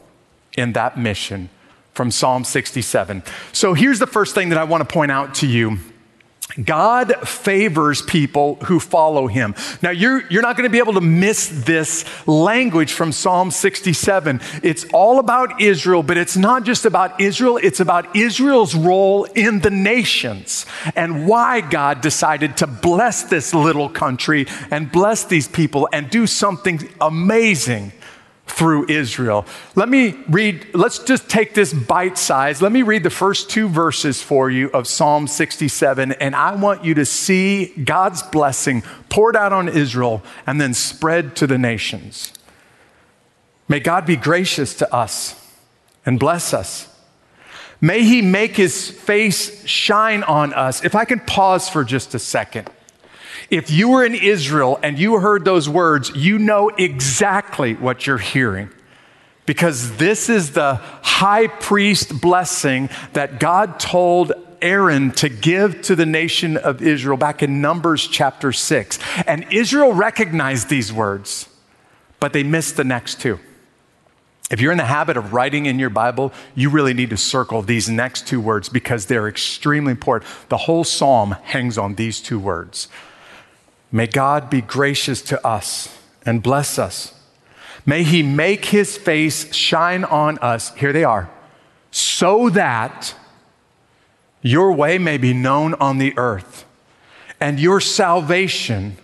in 0.57 0.73
that 0.73 0.99
mission 0.99 1.51
from 2.01 2.11
Psalm 2.11 2.45
67. 2.45 3.23
So 3.53 3.75
here's 3.75 3.99
the 3.99 4.07
first 4.07 4.35
thing 4.35 4.49
that 4.49 4.59
I 4.59 4.65
want 4.65 4.81
to 4.81 4.91
point 4.91 5.13
out 5.13 5.35
to 5.35 5.47
you 5.47 5.77
God 6.65 7.29
favors 7.29 8.01
people 8.01 8.55
who 8.55 8.81
follow 8.81 9.27
him. 9.27 9.55
Now, 9.83 9.91
you're, 9.91 10.27
you're 10.29 10.41
not 10.41 10.57
going 10.57 10.67
to 10.67 10.73
be 10.73 10.79
able 10.79 10.95
to 10.95 11.03
miss 11.03 11.49
this 11.67 12.07
language 12.27 12.95
from 12.95 13.13
Psalm 13.13 13.51
67. 13.51 14.41
It's 14.63 14.87
all 14.95 15.19
about 15.19 15.61
Israel, 15.61 16.03
but 16.03 16.17
it's 16.17 16.39
not 16.39 16.65
just 16.65 16.87
about 16.87 17.21
Israel, 17.21 17.59
it's 17.59 17.81
about 17.81 18.17
Israel's 18.17 18.75
role 18.75 19.25
in 19.25 19.61
the 19.61 19.71
nations 19.71 20.65
and 20.97 21.29
why 21.29 21.61
God 21.61 22.01
decided 22.01 22.57
to 22.57 22.67
bless 22.67 23.25
this 23.25 23.53
little 23.53 23.91
country 23.91 24.47
and 24.71 24.91
bless 24.91 25.25
these 25.25 25.49
people 25.49 25.87
and 25.93 26.09
do 26.09 26.27
something 26.27 26.89
amazing 26.99 27.93
through 28.51 28.89
Israel. 28.89 29.47
Let 29.75 29.89
me 29.89 30.19
read, 30.29 30.75
let's 30.75 30.99
just 30.99 31.29
take 31.29 31.55
this 31.55 31.73
bite 31.73 32.19
size. 32.19 32.61
Let 32.61 32.73
me 32.73 32.83
read 32.83 33.03
the 33.03 33.11
first 33.11 33.49
two 33.49 33.69
verses 33.69 34.21
for 34.23 34.51
you 34.51 34.71
of 34.73 34.87
Psalm 34.87 35.27
67, 35.27 36.13
and 36.13 36.35
I 36.35 36.55
want 36.57 36.85
you 36.85 36.95
to 36.95 37.05
see 37.05 37.67
God's 37.85 38.23
blessing 38.23 38.83
poured 39.09 39.37
out 39.37 39.53
on 39.53 39.69
Israel 39.69 40.23
and 40.47 40.61
then 40.61 40.75
spread 40.75 41.37
to 41.37 41.47
the 41.47 41.59
nations. 41.59 42.33
May 43.69 43.81
God 43.81 44.05
be 44.05 44.17
gracious 44.17 44.75
to 44.75 44.95
us 44.95 45.49
and 46.05 46.19
bless 46.19 46.53
us. 46.53 46.89
May 47.81 48.03
He 48.03 48.21
make 48.21 48.57
His 48.57 48.91
face 48.91 49.67
shine 49.67 50.23
on 50.25 50.53
us. 50.53 50.85
If 50.85 50.95
I 50.95 51.05
can 51.05 51.21
pause 51.21 51.69
for 51.69 51.85
just 51.85 52.15
a 52.15 52.19
second. 52.19 52.69
If 53.51 53.71
you 53.71 53.89
were 53.89 54.05
in 54.05 54.15
Israel 54.15 54.79
and 54.83 54.99
you 54.99 55.19
heard 55.19 55.45
those 55.45 55.69
words, 55.69 56.13
you 56.15 56.39
know 56.39 56.69
exactly 56.69 57.75
what 57.75 58.07
you're 58.07 58.19
hearing. 58.19 58.71
Because 59.45 59.97
this 59.97 60.29
is 60.29 60.53
the 60.53 60.77
high 61.03 61.49
priest 61.49 62.21
blessing 62.21 62.89
that 63.15 63.41
God 63.41 63.81
told 63.81 64.33
Aaron 64.63 65.11
to 65.13 65.29
give 65.29 65.83
to 65.83 65.97
the 65.97 66.07
nation 66.07 66.57
of 66.57 66.83
Israel 66.83 67.17
back 67.17 67.43
in 67.43 67.61
Numbers 67.61 68.07
chapter 68.07 68.53
6. 68.53 68.99
And 69.27 69.47
Israel 69.53 69.93
recognized 69.93 70.69
these 70.69 70.93
words, 70.93 71.49
but 72.21 72.33
they 72.33 72.45
missed 72.45 72.77
the 72.77 72.85
next 72.85 73.21
two. 73.21 73.41
If 74.51 74.61
you're 74.61 74.73
in 74.73 74.79
the 74.79 74.85
habit 74.85 75.17
of 75.17 75.33
writing 75.33 75.67
in 75.67 75.79
your 75.79 75.91
Bible, 75.91 76.33
you 76.55 76.71
really 76.71 76.95
need 76.95 77.11
to 77.11 77.17
circle 77.17 77.63
these 77.63 77.89
next 77.89 78.27
two 78.27 78.41
words 78.41 78.69
because 78.69 79.07
they're 79.07 79.29
extremely 79.29 79.93
important. 79.93 80.31
The 80.49 80.57
whole 80.57 80.85
psalm 80.85 81.33
hangs 81.43 81.79
on 81.79 81.95
these 81.95 82.21
two 82.21 82.39
words. 82.39 82.89
May 83.93 84.07
God 84.07 84.51
be 84.51 84.61
gracious 84.61 85.21
to 85.23 85.47
us 85.47 85.97
and 86.25 86.43
bless 86.43 86.79
us. 86.79 87.15
May 87.85 88.03
He 88.03 88.23
make 88.23 88.67
His 88.67 88.97
face 88.97 89.53
shine 89.55 90.05
on 90.05 90.39
us. 90.39 90.75
Here 90.75 90.93
they 90.93 91.05
are. 91.05 91.31
So 91.91 92.51
that 92.51 93.15
your 94.43 94.73
way 94.73 94.99
may 94.99 95.19
be 95.19 95.35
known 95.35 95.75
on 95.75 95.99
the 95.99 96.17
earth 96.17 96.65
and 97.41 97.59
your 97.59 97.81
salvation 97.81 98.97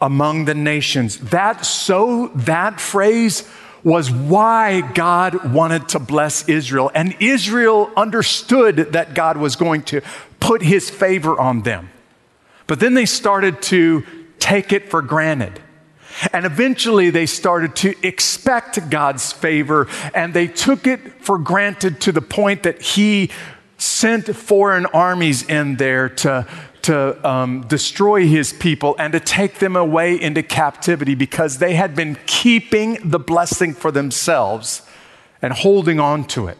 among 0.00 0.46
the 0.46 0.54
nations. 0.54 1.18
That 1.18 1.66
so 1.66 2.28
that 2.28 2.80
phrase 2.80 3.48
was 3.84 4.10
why 4.10 4.80
God 4.80 5.52
wanted 5.52 5.88
to 5.90 5.98
bless 5.98 6.48
Israel. 6.48 6.90
And 6.94 7.16
Israel 7.20 7.90
understood 7.96 8.76
that 8.92 9.14
God 9.14 9.36
was 9.36 9.56
going 9.56 9.82
to 9.84 10.00
put 10.40 10.62
his 10.62 10.90
favor 10.90 11.38
on 11.38 11.62
them. 11.62 11.90
But 12.68 12.78
then 12.78 12.94
they 12.94 13.06
started 13.06 13.60
to 13.62 14.04
take 14.38 14.72
it 14.72 14.88
for 14.88 15.02
granted. 15.02 15.60
And 16.32 16.46
eventually 16.46 17.10
they 17.10 17.26
started 17.26 17.74
to 17.76 17.94
expect 18.06 18.90
God's 18.90 19.32
favor 19.32 19.88
and 20.14 20.34
they 20.34 20.46
took 20.46 20.86
it 20.86 21.24
for 21.24 21.38
granted 21.38 22.00
to 22.02 22.12
the 22.12 22.20
point 22.20 22.62
that 22.62 22.80
He 22.80 23.30
sent 23.78 24.34
foreign 24.34 24.86
armies 24.86 25.42
in 25.44 25.76
there 25.76 26.08
to, 26.08 26.46
to 26.82 27.28
um, 27.28 27.62
destroy 27.68 28.26
His 28.26 28.52
people 28.52 28.96
and 28.98 29.12
to 29.12 29.20
take 29.20 29.54
them 29.54 29.76
away 29.76 30.20
into 30.20 30.42
captivity 30.42 31.14
because 31.14 31.58
they 31.58 31.74
had 31.74 31.94
been 31.94 32.18
keeping 32.26 32.98
the 33.08 33.20
blessing 33.20 33.72
for 33.72 33.90
themselves 33.90 34.82
and 35.40 35.52
holding 35.52 36.00
on 36.00 36.24
to 36.24 36.48
it. 36.48 36.58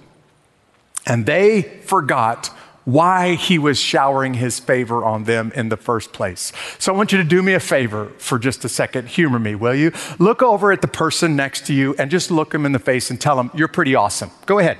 And 1.04 1.26
they 1.26 1.62
forgot 1.62 2.50
why 2.88 3.34
he 3.34 3.58
was 3.58 3.78
showering 3.78 4.32
his 4.32 4.58
favor 4.58 5.04
on 5.04 5.24
them 5.24 5.52
in 5.54 5.68
the 5.68 5.76
first 5.76 6.10
place. 6.10 6.54
So 6.78 6.90
I 6.90 6.96
want 6.96 7.12
you 7.12 7.18
to 7.18 7.24
do 7.24 7.42
me 7.42 7.52
a 7.52 7.60
favor 7.60 8.06
for 8.16 8.38
just 8.38 8.64
a 8.64 8.68
second. 8.68 9.08
Humor 9.08 9.38
me, 9.38 9.54
will 9.54 9.74
you? 9.74 9.92
Look 10.18 10.42
over 10.42 10.72
at 10.72 10.80
the 10.80 10.88
person 10.88 11.36
next 11.36 11.66
to 11.66 11.74
you 11.74 11.94
and 11.98 12.10
just 12.10 12.30
look 12.30 12.52
them 12.52 12.64
in 12.64 12.72
the 12.72 12.78
face 12.78 13.10
and 13.10 13.20
tell 13.20 13.36
them, 13.36 13.50
You're 13.52 13.68
pretty 13.68 13.94
awesome. 13.94 14.30
Go 14.46 14.58
ahead. 14.58 14.78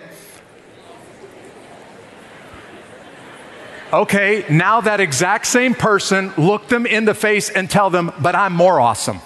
Okay, 3.92 4.46
now 4.48 4.80
that 4.80 5.00
exact 5.00 5.46
same 5.46 5.74
person, 5.74 6.32
look 6.38 6.68
them 6.68 6.86
in 6.86 7.04
the 7.04 7.14
face 7.14 7.50
and 7.50 7.68
tell 7.68 7.90
them, 7.90 8.10
But 8.22 8.34
I'm 8.34 8.54
more 8.54 8.80
awesome. 8.80 9.20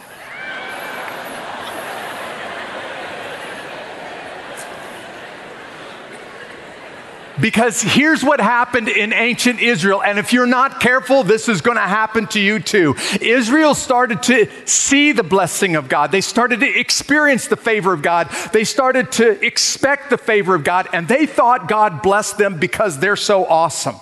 Because 7.40 7.80
here's 7.80 8.22
what 8.22 8.40
happened 8.40 8.88
in 8.88 9.12
ancient 9.12 9.60
Israel. 9.60 10.02
And 10.02 10.18
if 10.18 10.32
you're 10.32 10.46
not 10.46 10.80
careful, 10.80 11.22
this 11.22 11.48
is 11.48 11.60
going 11.60 11.76
to 11.76 11.82
happen 11.82 12.26
to 12.28 12.40
you 12.40 12.60
too. 12.60 12.94
Israel 13.20 13.74
started 13.74 14.22
to 14.24 14.48
see 14.66 15.12
the 15.12 15.22
blessing 15.22 15.76
of 15.76 15.88
God. 15.88 16.12
They 16.12 16.20
started 16.20 16.60
to 16.60 16.78
experience 16.78 17.46
the 17.46 17.56
favor 17.56 17.92
of 17.92 18.02
God. 18.02 18.28
They 18.52 18.64
started 18.64 19.12
to 19.12 19.44
expect 19.44 20.10
the 20.10 20.18
favor 20.18 20.54
of 20.54 20.64
God. 20.64 20.88
And 20.92 21.08
they 21.08 21.26
thought 21.26 21.68
God 21.68 22.02
blessed 22.02 22.38
them 22.38 22.58
because 22.58 22.98
they're 22.98 23.16
so 23.16 23.46
awesome. 23.46 23.96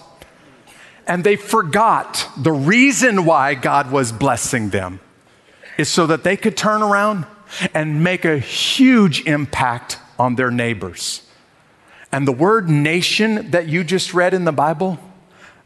And 1.06 1.25
they 1.25 1.37
forgot 1.37 2.28
the 2.37 2.52
reason 2.52 3.25
why 3.25 3.54
God 3.54 3.90
was 3.90 4.12
blessing 4.12 4.70
them 4.70 5.00
is 5.78 5.88
so 5.88 6.06
that 6.06 6.25
they 6.25 6.37
could 6.37 6.56
turn 6.56 6.82
around 6.82 7.26
and 7.75 8.04
make 8.04 8.25
a 8.25 8.38
huge 8.38 9.22
impact 9.26 9.99
on 10.18 10.37
their 10.37 10.50
neighbors. 10.50 11.22
And 12.12 12.26
the 12.26 12.33
word 12.33 12.69
nation 12.69 13.50
that 13.52 13.69
you 13.69 13.85
just 13.85 14.14
read 14.14 14.35
in 14.35 14.45
the 14.45 14.52
Bible, 14.52 14.99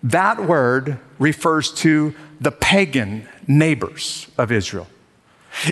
that 0.02 0.44
word 0.44 0.98
refers 1.18 1.72
to 1.74 2.14
the 2.40 2.52
pagan 2.52 3.26
neighbors 3.46 4.26
of 4.36 4.52
Israel. 4.52 4.86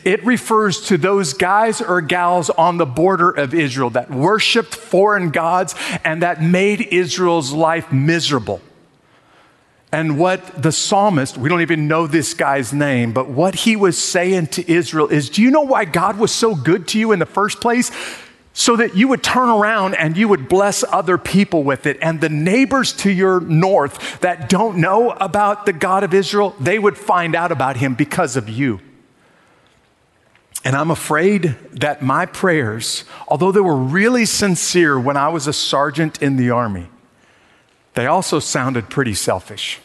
It 0.04 0.24
refers 0.24 0.86
to 0.86 0.96
those 0.96 1.34
guys 1.34 1.80
or 1.80 2.00
gals 2.00 2.50
on 2.50 2.76
the 2.76 2.86
border 2.86 3.30
of 3.30 3.52
Israel 3.52 3.90
that 3.90 4.10
worshiped 4.10 4.74
foreign 4.74 5.30
gods 5.30 5.74
and 6.04 6.22
that 6.22 6.42
made 6.42 6.80
Israel's 6.80 7.52
life 7.52 7.92
miserable. 7.92 8.60
And 9.90 10.18
what 10.18 10.62
the 10.62 10.72
psalmist, 10.72 11.36
we 11.36 11.50
don't 11.50 11.60
even 11.60 11.86
know 11.86 12.06
this 12.06 12.32
guy's 12.32 12.72
name, 12.72 13.12
but 13.12 13.28
what 13.28 13.54
he 13.54 13.76
was 13.76 13.98
saying 13.98 14.46
to 14.48 14.72
Israel 14.72 15.08
is 15.08 15.28
Do 15.28 15.42
you 15.42 15.50
know 15.50 15.62
why 15.62 15.84
God 15.84 16.18
was 16.18 16.32
so 16.32 16.54
good 16.54 16.88
to 16.88 16.98
you 16.98 17.12
in 17.12 17.18
the 17.18 17.26
first 17.26 17.60
place? 17.60 17.90
So 18.54 18.76
that 18.76 18.94
you 18.94 19.08
would 19.08 19.22
turn 19.22 19.48
around 19.48 19.94
and 19.94 20.16
you 20.16 20.28
would 20.28 20.48
bless 20.48 20.84
other 20.84 21.16
people 21.16 21.62
with 21.62 21.86
it. 21.86 21.98
And 22.02 22.20
the 22.20 22.28
neighbors 22.28 22.92
to 22.94 23.10
your 23.10 23.40
north 23.40 24.20
that 24.20 24.48
don't 24.48 24.78
know 24.78 25.10
about 25.10 25.64
the 25.64 25.72
God 25.72 26.04
of 26.04 26.12
Israel, 26.12 26.54
they 26.60 26.78
would 26.78 26.98
find 26.98 27.34
out 27.34 27.50
about 27.50 27.76
him 27.76 27.94
because 27.94 28.36
of 28.36 28.48
you. 28.48 28.80
And 30.64 30.76
I'm 30.76 30.90
afraid 30.90 31.56
that 31.72 32.02
my 32.02 32.26
prayers, 32.26 33.04
although 33.26 33.50
they 33.50 33.60
were 33.60 33.76
really 33.76 34.24
sincere 34.26 35.00
when 35.00 35.16
I 35.16 35.28
was 35.28 35.46
a 35.46 35.52
sergeant 35.52 36.22
in 36.22 36.36
the 36.36 36.50
army, 36.50 36.88
they 37.94 38.06
also 38.06 38.38
sounded 38.38 38.88
pretty 38.88 39.14
selfish. 39.14 39.80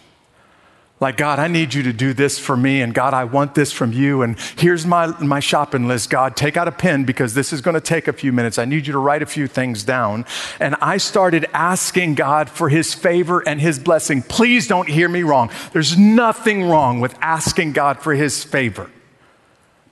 Like, 0.99 1.15
God, 1.15 1.37
I 1.37 1.47
need 1.47 1.75
you 1.75 1.83
to 1.83 1.93
do 1.93 2.11
this 2.11 2.39
for 2.39 2.57
me, 2.57 2.81
and 2.81 2.91
God, 2.91 3.13
I 3.13 3.23
want 3.23 3.53
this 3.53 3.71
from 3.71 3.93
you, 3.93 4.23
and 4.23 4.35
here's 4.57 4.83
my, 4.83 5.05
my 5.21 5.39
shopping 5.39 5.87
list. 5.87 6.09
God, 6.09 6.35
take 6.35 6.57
out 6.57 6.67
a 6.67 6.71
pen 6.71 7.03
because 7.03 7.35
this 7.35 7.53
is 7.53 7.61
going 7.61 7.75
to 7.75 7.81
take 7.81 8.07
a 8.07 8.13
few 8.13 8.33
minutes. 8.33 8.57
I 8.57 8.65
need 8.65 8.87
you 8.87 8.93
to 8.93 8.99
write 8.99 9.21
a 9.21 9.27
few 9.27 9.45
things 9.45 9.83
down. 9.83 10.25
And 10.59 10.75
I 10.81 10.97
started 10.97 11.45
asking 11.53 12.15
God 12.15 12.49
for 12.49 12.69
his 12.69 12.95
favor 12.95 13.47
and 13.47 13.61
his 13.61 13.77
blessing. 13.77 14.23
Please 14.23 14.67
don't 14.67 14.89
hear 14.89 15.07
me 15.07 15.21
wrong. 15.21 15.51
There's 15.71 15.99
nothing 15.99 16.67
wrong 16.67 16.99
with 16.99 17.15
asking 17.21 17.73
God 17.73 17.99
for 17.99 18.15
his 18.15 18.43
favor. 18.43 18.89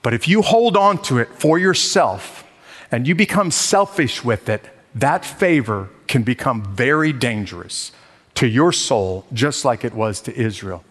But 0.02 0.12
if 0.12 0.26
you 0.26 0.42
hold 0.42 0.76
on 0.76 1.00
to 1.02 1.18
it 1.18 1.28
for 1.28 1.56
yourself 1.56 2.44
and 2.90 3.06
you 3.06 3.14
become 3.14 3.52
selfish 3.52 4.24
with 4.24 4.48
it, 4.48 4.64
that 4.96 5.24
favor 5.24 5.88
can 6.08 6.24
become 6.24 6.64
very 6.74 7.12
dangerous 7.12 7.92
to 8.34 8.48
your 8.48 8.72
soul, 8.72 9.24
just 9.32 9.64
like 9.64 9.84
it 9.84 9.94
was 9.94 10.20
to 10.22 10.36
Israel. 10.36 10.82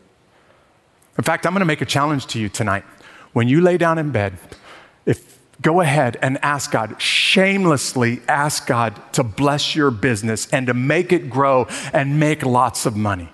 In 1.17 1.24
fact, 1.24 1.45
I'm 1.45 1.53
going 1.53 1.62
to 1.62 1.65
make 1.65 1.81
a 1.81 1.86
challenge 1.86 2.27
to 2.27 2.39
you 2.39 2.50
tonight. 2.50 2.84
When 3.34 3.48
you 3.48 3.62
lay 3.62 3.77
down 3.77 3.98
in 3.98 4.12
bed, 4.12 4.38
if 5.05 5.39
go 5.62 5.81
ahead 5.81 6.17
and 6.22 6.38
ask 6.43 6.72
God, 6.72 7.01
shamelessly 7.01 8.22
ask 8.27 8.67
God 8.67 9.00
to 9.13 9.24
bless 9.24 9.75
your 9.75 9.91
business 9.91 10.48
and 10.51 10.67
to 10.67 10.74
make 10.74 11.12
it 11.12 11.29
grow 11.29 11.67
and 11.93 12.19
make 12.19 12.45
lots 12.45 12.86
of 12.86 12.95
money. 12.95 13.29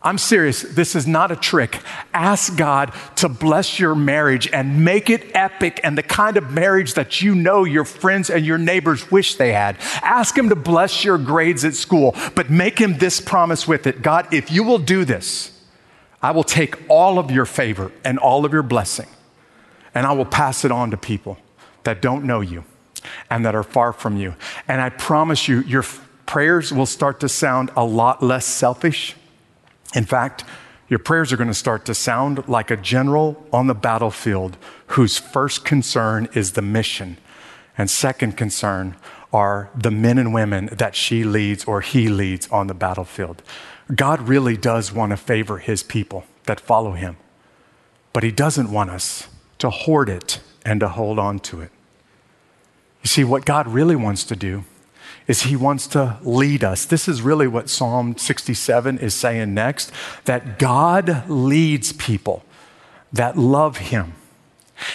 I'm 0.00 0.18
serious. 0.18 0.62
This 0.62 0.94
is 0.94 1.08
not 1.08 1.32
a 1.32 1.36
trick. 1.36 1.80
Ask 2.14 2.56
God 2.56 2.92
to 3.16 3.28
bless 3.28 3.80
your 3.80 3.96
marriage 3.96 4.48
and 4.52 4.84
make 4.84 5.10
it 5.10 5.34
epic 5.34 5.80
and 5.82 5.98
the 5.98 6.04
kind 6.04 6.36
of 6.36 6.52
marriage 6.52 6.94
that 6.94 7.20
you 7.20 7.34
know 7.34 7.64
your 7.64 7.84
friends 7.84 8.30
and 8.30 8.46
your 8.46 8.58
neighbors 8.58 9.10
wish 9.10 9.34
they 9.34 9.52
had. 9.52 9.76
Ask 10.02 10.38
Him 10.38 10.50
to 10.50 10.56
bless 10.56 11.04
your 11.04 11.18
grades 11.18 11.64
at 11.64 11.74
school, 11.74 12.14
but 12.36 12.48
make 12.48 12.78
Him 12.78 12.98
this 12.98 13.20
promise 13.20 13.66
with 13.66 13.88
it 13.88 14.00
God, 14.00 14.32
if 14.32 14.52
you 14.52 14.62
will 14.62 14.78
do 14.78 15.04
this, 15.04 15.50
I 16.22 16.32
will 16.32 16.44
take 16.44 16.76
all 16.88 17.18
of 17.18 17.30
your 17.30 17.46
favor 17.46 17.92
and 18.04 18.18
all 18.18 18.44
of 18.44 18.52
your 18.52 18.62
blessing, 18.62 19.08
and 19.94 20.06
I 20.06 20.12
will 20.12 20.24
pass 20.24 20.64
it 20.64 20.72
on 20.72 20.90
to 20.90 20.96
people 20.96 21.38
that 21.84 22.02
don't 22.02 22.24
know 22.24 22.40
you 22.40 22.64
and 23.30 23.44
that 23.44 23.54
are 23.54 23.62
far 23.62 23.92
from 23.92 24.16
you. 24.16 24.34
And 24.66 24.80
I 24.80 24.90
promise 24.90 25.48
you, 25.48 25.60
your 25.60 25.84
prayers 26.26 26.72
will 26.72 26.86
start 26.86 27.20
to 27.20 27.28
sound 27.28 27.70
a 27.76 27.84
lot 27.84 28.22
less 28.22 28.44
selfish. 28.44 29.14
In 29.94 30.04
fact, 30.04 30.44
your 30.88 30.98
prayers 30.98 31.32
are 31.32 31.36
going 31.36 31.48
to 31.48 31.54
start 31.54 31.84
to 31.86 31.94
sound 31.94 32.48
like 32.48 32.70
a 32.70 32.76
general 32.76 33.46
on 33.52 33.66
the 33.66 33.74
battlefield 33.74 34.56
whose 34.88 35.18
first 35.18 35.64
concern 35.64 36.28
is 36.34 36.52
the 36.52 36.62
mission, 36.62 37.18
and 37.76 37.90
second 37.90 38.36
concern 38.36 38.96
are 39.32 39.70
the 39.74 39.90
men 39.90 40.18
and 40.18 40.32
women 40.32 40.66
that 40.72 40.96
she 40.96 41.24
leads 41.24 41.64
or 41.64 41.82
he 41.82 42.08
leads 42.08 42.48
on 42.48 42.66
the 42.66 42.74
battlefield. 42.74 43.42
God 43.94 44.28
really 44.28 44.56
does 44.56 44.92
want 44.92 45.10
to 45.10 45.16
favor 45.16 45.58
his 45.58 45.82
people 45.82 46.24
that 46.44 46.60
follow 46.60 46.92
him, 46.92 47.16
but 48.12 48.22
he 48.22 48.30
doesn't 48.30 48.70
want 48.70 48.90
us 48.90 49.28
to 49.58 49.70
hoard 49.70 50.08
it 50.08 50.40
and 50.64 50.80
to 50.80 50.88
hold 50.88 51.18
on 51.18 51.38
to 51.40 51.60
it. 51.60 51.70
You 53.02 53.08
see, 53.08 53.24
what 53.24 53.44
God 53.44 53.66
really 53.66 53.96
wants 53.96 54.24
to 54.24 54.36
do 54.36 54.64
is 55.26 55.42
he 55.42 55.56
wants 55.56 55.86
to 55.88 56.18
lead 56.22 56.64
us. 56.64 56.84
This 56.84 57.06
is 57.08 57.22
really 57.22 57.46
what 57.46 57.68
Psalm 57.68 58.16
67 58.16 58.98
is 58.98 59.14
saying 59.14 59.54
next 59.54 59.92
that 60.24 60.58
God 60.58 61.28
leads 61.28 61.92
people 61.92 62.44
that 63.12 63.38
love 63.38 63.78
him. 63.78 64.14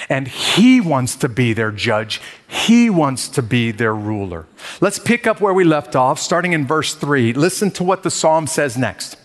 And 0.09 0.27
he 0.27 0.79
wants 0.79 1.15
to 1.17 1.29
be 1.29 1.53
their 1.53 1.71
judge. 1.71 2.21
He 2.47 2.89
wants 2.89 3.27
to 3.29 3.41
be 3.41 3.71
their 3.71 3.95
ruler. 3.95 4.45
Let's 4.81 4.99
pick 4.99 5.27
up 5.27 5.41
where 5.41 5.53
we 5.53 5.63
left 5.63 5.95
off, 5.95 6.19
starting 6.19 6.53
in 6.53 6.65
verse 6.65 6.93
3. 6.95 7.33
Listen 7.33 7.71
to 7.71 7.83
what 7.83 8.03
the 8.03 8.11
psalm 8.11 8.47
says 8.47 8.77
next. 8.77 9.17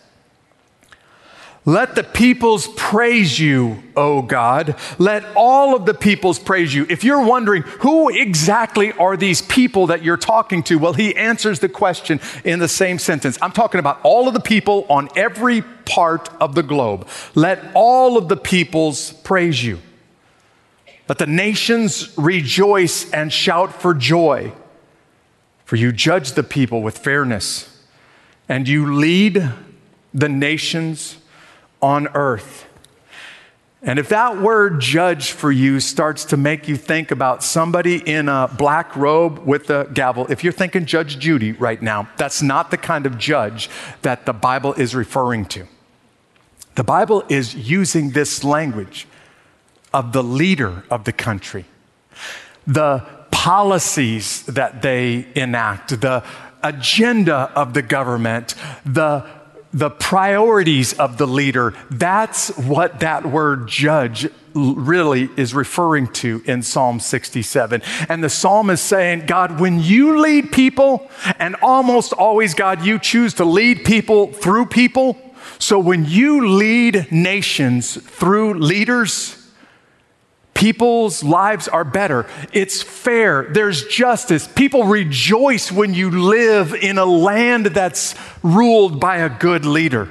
Let 1.69 1.97
the 1.97 2.03
peoples 2.03 2.67
praise 2.77 3.39
you, 3.39 3.83
O 3.95 4.23
God. 4.23 4.75
Let 4.99 5.23
all 5.37 5.77
of 5.77 5.85
the 5.85 5.93
peoples 5.93 6.39
praise 6.39 6.75
you. 6.75 6.87
If 6.89 7.05
you're 7.05 7.27
wondering 7.27 7.61
who 7.61 8.09
exactly 8.09 8.93
are 8.93 9.19
these 9.19 9.43
people 9.43 9.89
that 9.89 10.03
you're 10.03 10.17
talking 10.17 10.63
to, 10.63 10.79
well, 10.79 10.95
he 10.95 11.15
answers 11.15 11.61
the 11.61 11.69
question 11.69 12.21
in 12.43 12.59
the 12.59 12.69
same 12.69 12.99
sentence. 12.99 13.37
I'm 13.43 13.53
talking 13.53 13.81
about 13.81 14.01
all 14.03 14.29
of 14.29 14.33
the 14.33 14.41
people 14.41 14.87
on 14.89 15.11
every 15.15 15.61
part 15.61 16.31
of 16.41 16.55
the 16.55 16.63
globe. 16.63 17.07
Let 17.35 17.63
all 17.75 18.17
of 18.17 18.29
the 18.29 18.37
peoples 18.39 19.13
praise 19.13 19.63
you. 19.63 19.79
Let 21.09 21.19
the 21.19 21.27
nations 21.27 22.17
rejoice 22.19 23.11
and 23.13 23.33
shout 23.33 23.81
for 23.81 23.95
joy. 23.95 24.53
For 25.65 25.77
you 25.77 25.93
judge 25.93 26.33
the 26.33 26.43
people 26.43 26.83
with 26.83 26.99
fairness, 26.99 27.83
and 28.49 28.67
you 28.67 28.95
lead 28.95 29.51
the 30.15 30.29
nations 30.29 31.19
on 31.83 32.09
earth. 32.15 32.67
And 33.83 33.99
if 33.99 34.09
that 34.09 34.41
word 34.41 34.81
judge 34.81 35.33
for 35.33 35.53
you 35.53 35.79
starts 35.79 36.25
to 36.27 36.37
make 36.37 36.69
you 36.69 36.77
think 36.77 37.11
about 37.11 37.45
somebody 37.45 37.97
in 37.97 38.29
a 38.29 38.49
black 38.49 38.97
robe 38.97 39.39
with 39.41 39.71
a 39.71 39.89
gavel, 39.93 40.27
if 40.29 40.43
you're 40.43 40.53
thinking 40.53 40.85
Judge 40.85 41.19
Judy 41.19 41.53
right 41.53 41.81
now, 41.81 42.09
that's 42.17 42.43
not 42.43 42.71
the 42.71 42.77
kind 42.77 43.07
of 43.07 43.19
judge 43.19 43.71
that 44.03 44.27
the 44.27 44.33
Bible 44.33 44.73
is 44.75 44.95
referring 44.95 45.45
to. 45.47 45.67
The 46.75 46.83
Bible 46.83 47.25
is 47.29 47.55
using 47.55 48.11
this 48.11 48.43
language 48.43 49.07
of 49.93 50.13
the 50.13 50.23
leader 50.23 50.85
of 50.91 51.05
the 51.05 51.13
country, 51.13 51.65
the 52.67 53.05
policies 53.31 54.45
that 54.47 54.83
they 54.83 55.27
enact, 55.35 56.01
the 56.01 56.25
agenda 56.63 57.53
of 57.55 57.75
the 57.75 57.83
government, 57.83 58.55
the 58.85 59.25
the 59.73 59.91
priorities 59.91 60.95
of 60.95 61.19
the 61.19 61.27
leader. 61.27 61.75
That's 61.91 62.49
what 62.57 63.01
that 63.01 63.27
word 63.27 63.69
judge 63.69 64.29
really 64.55 65.29
is 65.37 65.55
referring 65.55 66.09
to 66.15 66.43
in 66.47 66.63
Psalm 66.63 67.01
67. 67.01 67.83
And 68.09 68.25
the 68.25 68.31
psalm 68.31 68.71
is 68.71 68.81
saying, 68.81 69.27
God, 69.27 69.61
when 69.61 69.81
you 69.81 70.21
lead 70.21 70.53
people, 70.53 71.11
and 71.39 71.55
almost 71.57 72.13
always, 72.13 72.55
God, 72.55 72.85
you 72.85 72.99
choose 72.99 73.35
to 73.35 73.45
lead 73.45 73.85
people 73.85 74.33
through 74.33 74.67
people. 74.67 75.19
So 75.59 75.79
when 75.79 76.07
you 76.07 76.49
lead 76.49 77.13
nations 77.13 77.97
through 77.97 78.55
leaders, 78.55 79.38
People's 80.59 81.23
lives 81.23 81.69
are 81.69 81.85
better. 81.85 82.27
It's 82.53 82.83
fair. 82.83 83.45
There's 83.45 83.85
justice. 83.87 84.49
People 84.49 84.83
rejoice 84.83 85.71
when 85.71 85.95
you 85.95 86.11
live 86.11 86.75
in 86.75 86.99
a 86.99 87.05
land 87.05 87.67
that's 87.67 88.17
ruled 88.43 88.99
by 88.99 89.19
a 89.19 89.29
good 89.29 89.65
leader. 89.65 90.09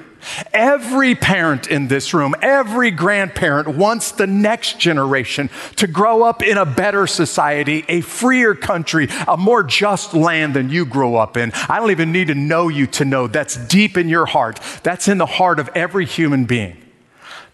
Every 0.53 1.15
parent 1.15 1.67
in 1.67 1.89
this 1.89 2.13
room, 2.13 2.33
every 2.41 2.91
grandparent 2.91 3.67
wants 3.67 4.12
the 4.13 4.25
next 4.25 4.79
generation 4.79 5.49
to 5.75 5.86
grow 5.86 6.23
up 6.23 6.41
in 6.41 6.57
a 6.57 6.65
better 6.65 7.07
society, 7.07 7.83
a 7.89 7.99
freer 7.99 8.55
country, 8.55 9.10
a 9.27 9.36
more 9.36 9.63
just 9.63 10.13
land 10.13 10.53
than 10.53 10.69
you 10.69 10.86
grew 10.86 11.17
up 11.17 11.36
in. 11.36 11.51
I 11.67 11.77
don't 11.77 11.91
even 11.91 12.13
need 12.13 12.27
to 12.27 12.36
know 12.36 12.69
you 12.69 12.88
to 12.88 13.03
know 13.03 13.27
that's 13.27 13.57
deep 13.67 13.97
in 13.97 14.07
your 14.07 14.25
heart. 14.25 14.62
That's 14.83 15.10
in 15.10 15.17
the 15.17 15.25
heart 15.25 15.60
of 15.60 15.69
every 15.75 16.05
human 16.05 16.45
being. 16.45 16.87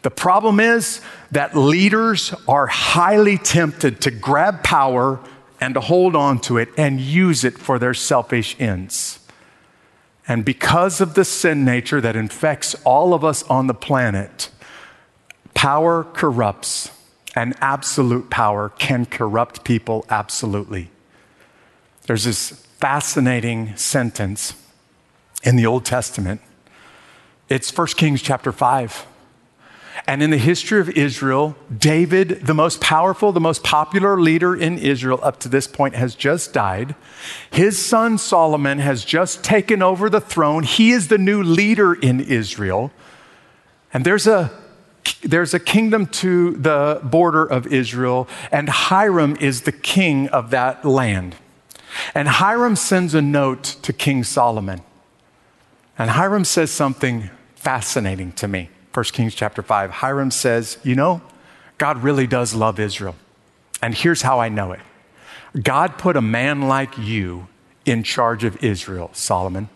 The 0.03 0.11
problem 0.11 0.59
is 0.59 1.01
that 1.31 1.55
leaders 1.55 2.33
are 2.47 2.67
highly 2.67 3.37
tempted 3.37 4.01
to 4.01 4.11
grab 4.11 4.61
power 4.61 5.19
and 5.59 5.73
to 5.73 5.79
hold 5.79 6.15
on 6.15 6.39
to 6.41 6.57
it 6.57 6.69
and 6.77 6.99
use 6.99 7.45
it 7.45 7.57
for 7.57 7.79
their 7.79 7.93
selfish 7.93 8.55
ends. 8.59 9.19
And 10.27 10.43
because 10.43 10.99
of 10.99 11.15
the 11.15 11.23
sin 11.25 11.63
nature 11.63 12.01
that 12.01 12.17
infects 12.17 12.75
all 12.83 13.13
of 13.13 13.23
us 13.23 13.43
on 13.43 13.67
the 13.67 13.73
planet, 13.73 14.49
power 15.53 16.03
corrupts, 16.03 16.91
and 17.33 17.55
absolute 17.61 18.29
power 18.29 18.69
can 18.69 19.05
corrupt 19.05 19.63
people 19.63 20.05
absolutely. 20.09 20.91
There's 22.07 22.25
this 22.25 22.49
fascinating 22.79 23.75
sentence 23.77 24.53
in 25.43 25.55
the 25.55 25.65
Old 25.65 25.85
Testament. 25.85 26.41
It's 27.47 27.75
1 27.75 27.87
Kings 27.87 28.21
chapter 28.21 28.51
5. 28.51 29.07
And 30.05 30.21
in 30.21 30.31
the 30.31 30.37
history 30.37 30.81
of 30.81 30.89
Israel, 30.89 31.55
David, 31.75 32.45
the 32.45 32.53
most 32.53 32.81
powerful, 32.81 33.31
the 33.31 33.39
most 33.39 33.63
popular 33.63 34.19
leader 34.19 34.53
in 34.53 34.77
Israel 34.77 35.19
up 35.23 35.39
to 35.41 35.49
this 35.49 35.65
point, 35.65 35.95
has 35.95 36.13
just 36.13 36.51
died. 36.51 36.95
His 37.49 37.83
son 37.83 38.17
Solomon 38.17 38.79
has 38.79 39.05
just 39.05 39.43
taken 39.43 39.81
over 39.81 40.09
the 40.09 40.19
throne. 40.19 40.63
He 40.63 40.91
is 40.91 41.07
the 41.07 41.17
new 41.17 41.41
leader 41.41 41.93
in 41.93 42.19
Israel. 42.19 42.91
And 43.93 44.05
there's 44.05 44.27
a 44.27 44.51
there's 45.21 45.53
a 45.53 45.59
kingdom 45.59 46.05
to 46.05 46.51
the 46.51 47.01
border 47.03 47.45
of 47.45 47.67
Israel, 47.67 48.27
and 48.51 48.69
Hiram 48.69 49.35
is 49.37 49.61
the 49.61 49.71
king 49.71 50.29
of 50.29 50.49
that 50.51 50.85
land. 50.85 51.35
And 52.15 52.27
Hiram 52.27 52.75
sends 52.75 53.13
a 53.13 53.21
note 53.21 53.63
to 53.81 53.93
King 53.93 54.23
Solomon. 54.23 54.81
And 55.97 56.11
Hiram 56.11 56.45
says 56.45 56.71
something 56.71 57.29
fascinating 57.55 58.31
to 58.33 58.47
me. 58.47 58.69
1 58.93 59.03
Kings 59.05 59.33
chapter 59.33 59.61
5, 59.61 59.89
Hiram 59.89 60.31
says, 60.31 60.77
You 60.83 60.95
know, 60.95 61.21
God 61.77 62.03
really 62.03 62.27
does 62.27 62.53
love 62.53 62.79
Israel. 62.79 63.15
And 63.81 63.95
here's 63.95 64.21
how 64.21 64.39
I 64.39 64.49
know 64.49 64.71
it 64.71 64.81
God 65.61 65.97
put 65.97 66.15
a 66.15 66.21
man 66.21 66.63
like 66.63 66.97
you 66.97 67.47
in 67.85 68.03
charge 68.03 68.43
of 68.43 68.63
Israel, 68.63 69.09
Solomon. 69.13 69.69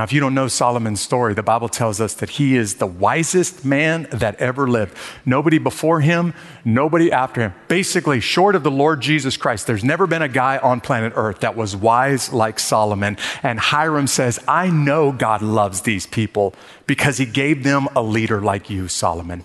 Now, 0.00 0.04
if 0.04 0.14
you 0.14 0.20
don't 0.20 0.32
know 0.32 0.48
Solomon's 0.48 1.02
story, 1.02 1.34
the 1.34 1.42
Bible 1.42 1.68
tells 1.68 2.00
us 2.00 2.14
that 2.14 2.30
he 2.30 2.56
is 2.56 2.76
the 2.76 2.86
wisest 2.86 3.66
man 3.66 4.06
that 4.10 4.34
ever 4.36 4.66
lived. 4.66 4.96
Nobody 5.26 5.58
before 5.58 6.00
him, 6.00 6.32
nobody 6.64 7.12
after 7.12 7.42
him. 7.42 7.54
Basically, 7.68 8.18
short 8.18 8.54
of 8.54 8.62
the 8.62 8.70
Lord 8.70 9.02
Jesus 9.02 9.36
Christ, 9.36 9.66
there's 9.66 9.84
never 9.84 10.06
been 10.06 10.22
a 10.22 10.28
guy 10.28 10.56
on 10.56 10.80
planet 10.80 11.12
Earth 11.16 11.40
that 11.40 11.54
was 11.54 11.76
wise 11.76 12.32
like 12.32 12.58
Solomon. 12.58 13.18
And 13.42 13.60
Hiram 13.60 14.06
says, 14.06 14.42
I 14.48 14.70
know 14.70 15.12
God 15.12 15.42
loves 15.42 15.82
these 15.82 16.06
people 16.06 16.54
because 16.86 17.18
he 17.18 17.26
gave 17.26 17.62
them 17.62 17.86
a 17.94 18.02
leader 18.02 18.40
like 18.40 18.70
you, 18.70 18.88
Solomon. 18.88 19.44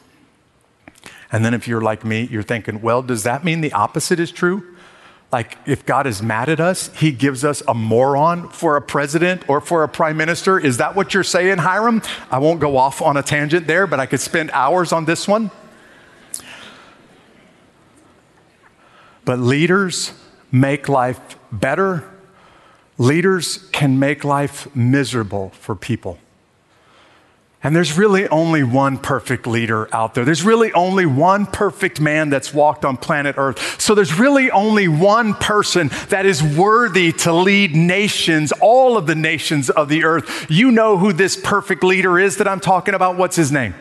And 1.34 1.44
then 1.44 1.54
if 1.54 1.68
you're 1.68 1.82
like 1.82 2.06
me, 2.06 2.30
you're 2.32 2.44
thinking, 2.44 2.82
well, 2.82 3.02
does 3.02 3.24
that 3.24 3.44
mean 3.44 3.60
the 3.60 3.74
opposite 3.74 4.22
is 4.22 4.32
true? 4.32 4.75
Like, 5.36 5.58
if 5.66 5.86
God 5.86 6.08
is 6.08 6.24
mad 6.24 6.48
at 6.48 6.62
us, 6.62 6.90
he 6.96 7.12
gives 7.12 7.44
us 7.44 7.62
a 7.68 7.74
moron 7.74 8.48
for 8.48 8.78
a 8.78 8.82
president 8.82 9.50
or 9.50 9.60
for 9.60 9.84
a 9.84 9.90
prime 9.90 10.16
minister. 10.16 10.58
Is 10.58 10.78
that 10.78 10.96
what 10.96 11.14
you're 11.14 11.26
saying, 11.26 11.58
Hiram? 11.58 12.02
I 12.32 12.40
won't 12.40 12.62
go 12.62 12.78
off 12.78 13.02
on 13.02 13.18
a 13.18 13.22
tangent 13.22 13.68
there, 13.68 13.86
but 13.86 14.00
I 14.00 14.06
could 14.06 14.22
spend 14.22 14.50
hours 14.52 14.94
on 14.94 15.04
this 15.04 15.28
one. 15.28 15.52
But 19.26 19.40
leaders 19.40 20.14
make 20.54 20.88
life 20.88 21.20
better. 21.52 22.10
Leaders 22.98 23.58
can 23.74 24.00
make 24.00 24.24
life 24.24 24.74
miserable 24.74 25.50
for 25.50 25.76
people. 25.76 26.18
And 27.66 27.76
there's 27.76 27.98
really 27.98 28.28
only 28.28 28.62
one 28.62 29.00
perfect 29.00 29.48
leader 29.48 29.90
out 29.92 30.14
there. 30.14 30.24
There's 30.24 30.44
really 30.44 30.72
only 30.74 31.08
one 31.08 31.48
perfect 31.48 32.00
man 32.00 32.30
that's 32.30 32.54
walked 32.54 32.86
on 32.86 32.96
planet 32.96 33.36
Earth. 33.40 33.82
So 33.82 33.96
there's 33.96 34.20
really 34.20 34.52
only 34.52 34.88
one 34.88 35.34
person 35.34 35.90
that 36.10 36.28
is 36.28 36.44
worthy 36.44 37.12
to 37.14 37.34
lead 37.34 37.76
nations, 37.76 38.52
all 38.62 38.98
of 38.98 39.08
the 39.08 39.16
nations 39.16 39.72
of 39.72 39.90
the 39.90 40.04
earth. 40.04 40.46
You 40.48 40.70
know 40.70 41.00
who 41.00 41.12
this 41.12 41.36
perfect 41.36 41.84
leader 41.84 42.20
is 42.20 42.38
that 42.38 42.48
I'm 42.48 42.60
talking 42.60 42.94
about. 42.94 43.18
What's 43.18 43.36
his 43.36 43.52
name? 43.52 43.74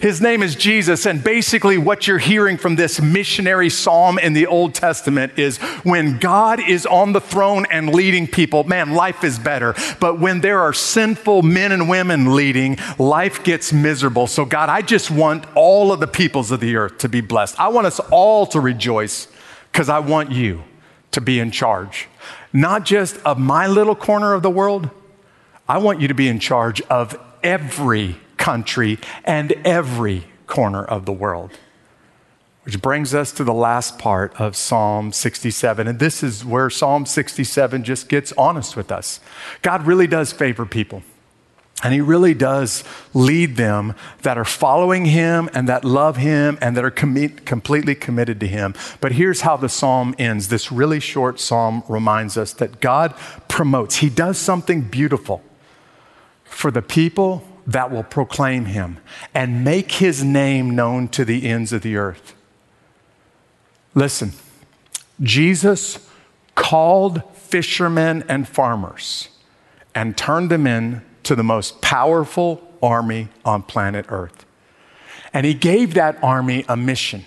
His 0.00 0.20
name 0.20 0.42
is 0.42 0.54
Jesus. 0.54 1.06
And 1.06 1.22
basically, 1.22 1.78
what 1.78 2.06
you're 2.06 2.18
hearing 2.18 2.56
from 2.56 2.76
this 2.76 3.00
missionary 3.00 3.70
psalm 3.70 4.18
in 4.18 4.32
the 4.32 4.46
Old 4.46 4.74
Testament 4.74 5.38
is 5.38 5.58
when 5.82 6.18
God 6.18 6.60
is 6.60 6.86
on 6.86 7.12
the 7.12 7.20
throne 7.20 7.66
and 7.70 7.94
leading 7.94 8.26
people, 8.26 8.64
man, 8.64 8.92
life 8.92 9.24
is 9.24 9.38
better. 9.38 9.74
But 10.00 10.20
when 10.20 10.40
there 10.40 10.60
are 10.60 10.72
sinful 10.72 11.42
men 11.42 11.72
and 11.72 11.88
women 11.88 12.34
leading, 12.34 12.78
life 12.98 13.44
gets 13.44 13.72
miserable. 13.72 14.26
So, 14.26 14.44
God, 14.44 14.68
I 14.68 14.82
just 14.82 15.10
want 15.10 15.44
all 15.54 15.92
of 15.92 16.00
the 16.00 16.06
peoples 16.06 16.50
of 16.50 16.60
the 16.60 16.76
earth 16.76 16.98
to 16.98 17.08
be 17.08 17.20
blessed. 17.20 17.58
I 17.58 17.68
want 17.68 17.86
us 17.86 18.00
all 18.10 18.46
to 18.48 18.60
rejoice 18.60 19.28
because 19.72 19.88
I 19.88 19.98
want 19.98 20.32
you 20.32 20.64
to 21.10 21.20
be 21.20 21.38
in 21.38 21.50
charge, 21.50 22.08
not 22.52 22.84
just 22.84 23.16
of 23.18 23.38
my 23.38 23.66
little 23.66 23.94
corner 23.94 24.34
of 24.34 24.42
the 24.42 24.50
world. 24.50 24.90
I 25.68 25.78
want 25.78 26.00
you 26.00 26.08
to 26.08 26.14
be 26.14 26.28
in 26.28 26.40
charge 26.40 26.80
of 26.82 27.18
every 27.42 28.16
country, 28.44 28.98
and 29.24 29.52
every 29.64 30.26
corner 30.46 30.84
of 30.84 31.06
the 31.06 31.12
world. 31.12 31.50
Which 32.64 32.82
brings 32.82 33.14
us 33.14 33.32
to 33.32 33.44
the 33.44 33.54
last 33.54 33.98
part 33.98 34.38
of 34.38 34.54
Psalm 34.54 35.12
67. 35.12 35.88
And 35.88 35.98
this 35.98 36.22
is 36.22 36.44
where 36.44 36.68
Psalm 36.68 37.06
67 37.06 37.84
just 37.84 38.10
gets 38.10 38.32
honest 38.36 38.76
with 38.76 38.92
us. 38.92 39.18
God 39.62 39.86
really 39.86 40.06
does 40.06 40.30
favor 40.30 40.66
people. 40.66 41.02
And 41.82 41.94
he 41.94 42.02
really 42.02 42.34
does 42.34 42.84
lead 43.14 43.56
them 43.56 43.94
that 44.22 44.36
are 44.36 44.44
following 44.44 45.06
him 45.06 45.48
and 45.54 45.66
that 45.70 45.82
love 45.82 46.18
him 46.18 46.58
and 46.60 46.76
that 46.76 46.84
are 46.84 46.90
com- 46.90 47.28
completely 47.46 47.94
committed 47.94 48.40
to 48.40 48.46
him. 48.46 48.74
But 49.00 49.12
here's 49.12 49.40
how 49.40 49.56
the 49.56 49.70
psalm 49.70 50.14
ends. 50.18 50.48
This 50.48 50.70
really 50.70 51.00
short 51.00 51.40
psalm 51.40 51.82
reminds 51.88 52.36
us 52.36 52.52
that 52.54 52.82
God 52.82 53.14
promotes, 53.48 53.96
he 53.96 54.10
does 54.10 54.36
something 54.36 54.82
beautiful 54.82 55.42
for 56.44 56.70
the 56.70 56.82
people 56.82 57.42
that 57.66 57.90
will 57.90 58.02
proclaim 58.02 58.66
him 58.66 58.98
and 59.34 59.64
make 59.64 59.92
his 59.92 60.22
name 60.22 60.74
known 60.74 61.08
to 61.08 61.24
the 61.24 61.48
ends 61.48 61.72
of 61.72 61.82
the 61.82 61.96
earth. 61.96 62.34
Listen, 63.94 64.32
Jesus 65.20 66.10
called 66.54 67.22
fishermen 67.34 68.24
and 68.28 68.46
farmers 68.48 69.28
and 69.94 70.16
turned 70.16 70.50
them 70.50 70.66
into 70.66 71.34
the 71.34 71.44
most 71.44 71.80
powerful 71.80 72.60
army 72.82 73.28
on 73.44 73.62
planet 73.62 74.06
Earth. 74.08 74.44
And 75.32 75.46
he 75.46 75.54
gave 75.54 75.94
that 75.94 76.22
army 76.22 76.64
a 76.68 76.76
mission 76.76 77.24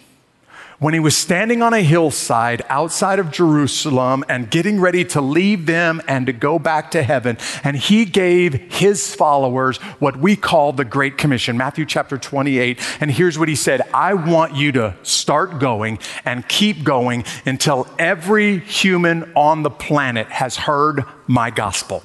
when 0.79 0.93
he 0.93 0.99
was 0.99 1.17
standing 1.17 1.63
on 1.63 1.73
a 1.73 1.81
hillside 1.81 2.63
outside 2.69 3.17
of 3.17 3.31
Jerusalem 3.31 4.23
and 4.29 4.49
getting 4.49 4.79
ready 4.79 5.03
to 5.05 5.21
leave 5.21 5.65
them 5.65 6.01
and 6.07 6.27
to 6.27 6.33
go 6.33 6.59
back 6.59 6.91
to 6.91 7.01
heaven. 7.01 7.37
And 7.63 7.75
he 7.75 8.05
gave 8.05 8.53
his 8.71 9.15
followers 9.15 9.77
what 9.99 10.17
we 10.17 10.35
call 10.35 10.73
the 10.73 10.85
Great 10.85 11.17
Commission, 11.17 11.57
Matthew 11.57 11.85
chapter 11.85 12.17
28. 12.17 12.79
And 13.01 13.09
here's 13.09 13.39
what 13.39 13.49
he 13.49 13.55
said 13.55 13.81
I 13.93 14.13
want 14.13 14.55
you 14.55 14.71
to 14.73 14.95
start 15.01 15.59
going 15.59 15.97
and 16.25 16.47
keep 16.47 16.83
going 16.83 17.25
until 17.45 17.87
every 17.97 18.59
human 18.59 19.31
on 19.35 19.63
the 19.63 19.71
planet 19.71 20.27
has 20.27 20.57
heard 20.57 21.03
my 21.25 21.49
gospel 21.49 22.03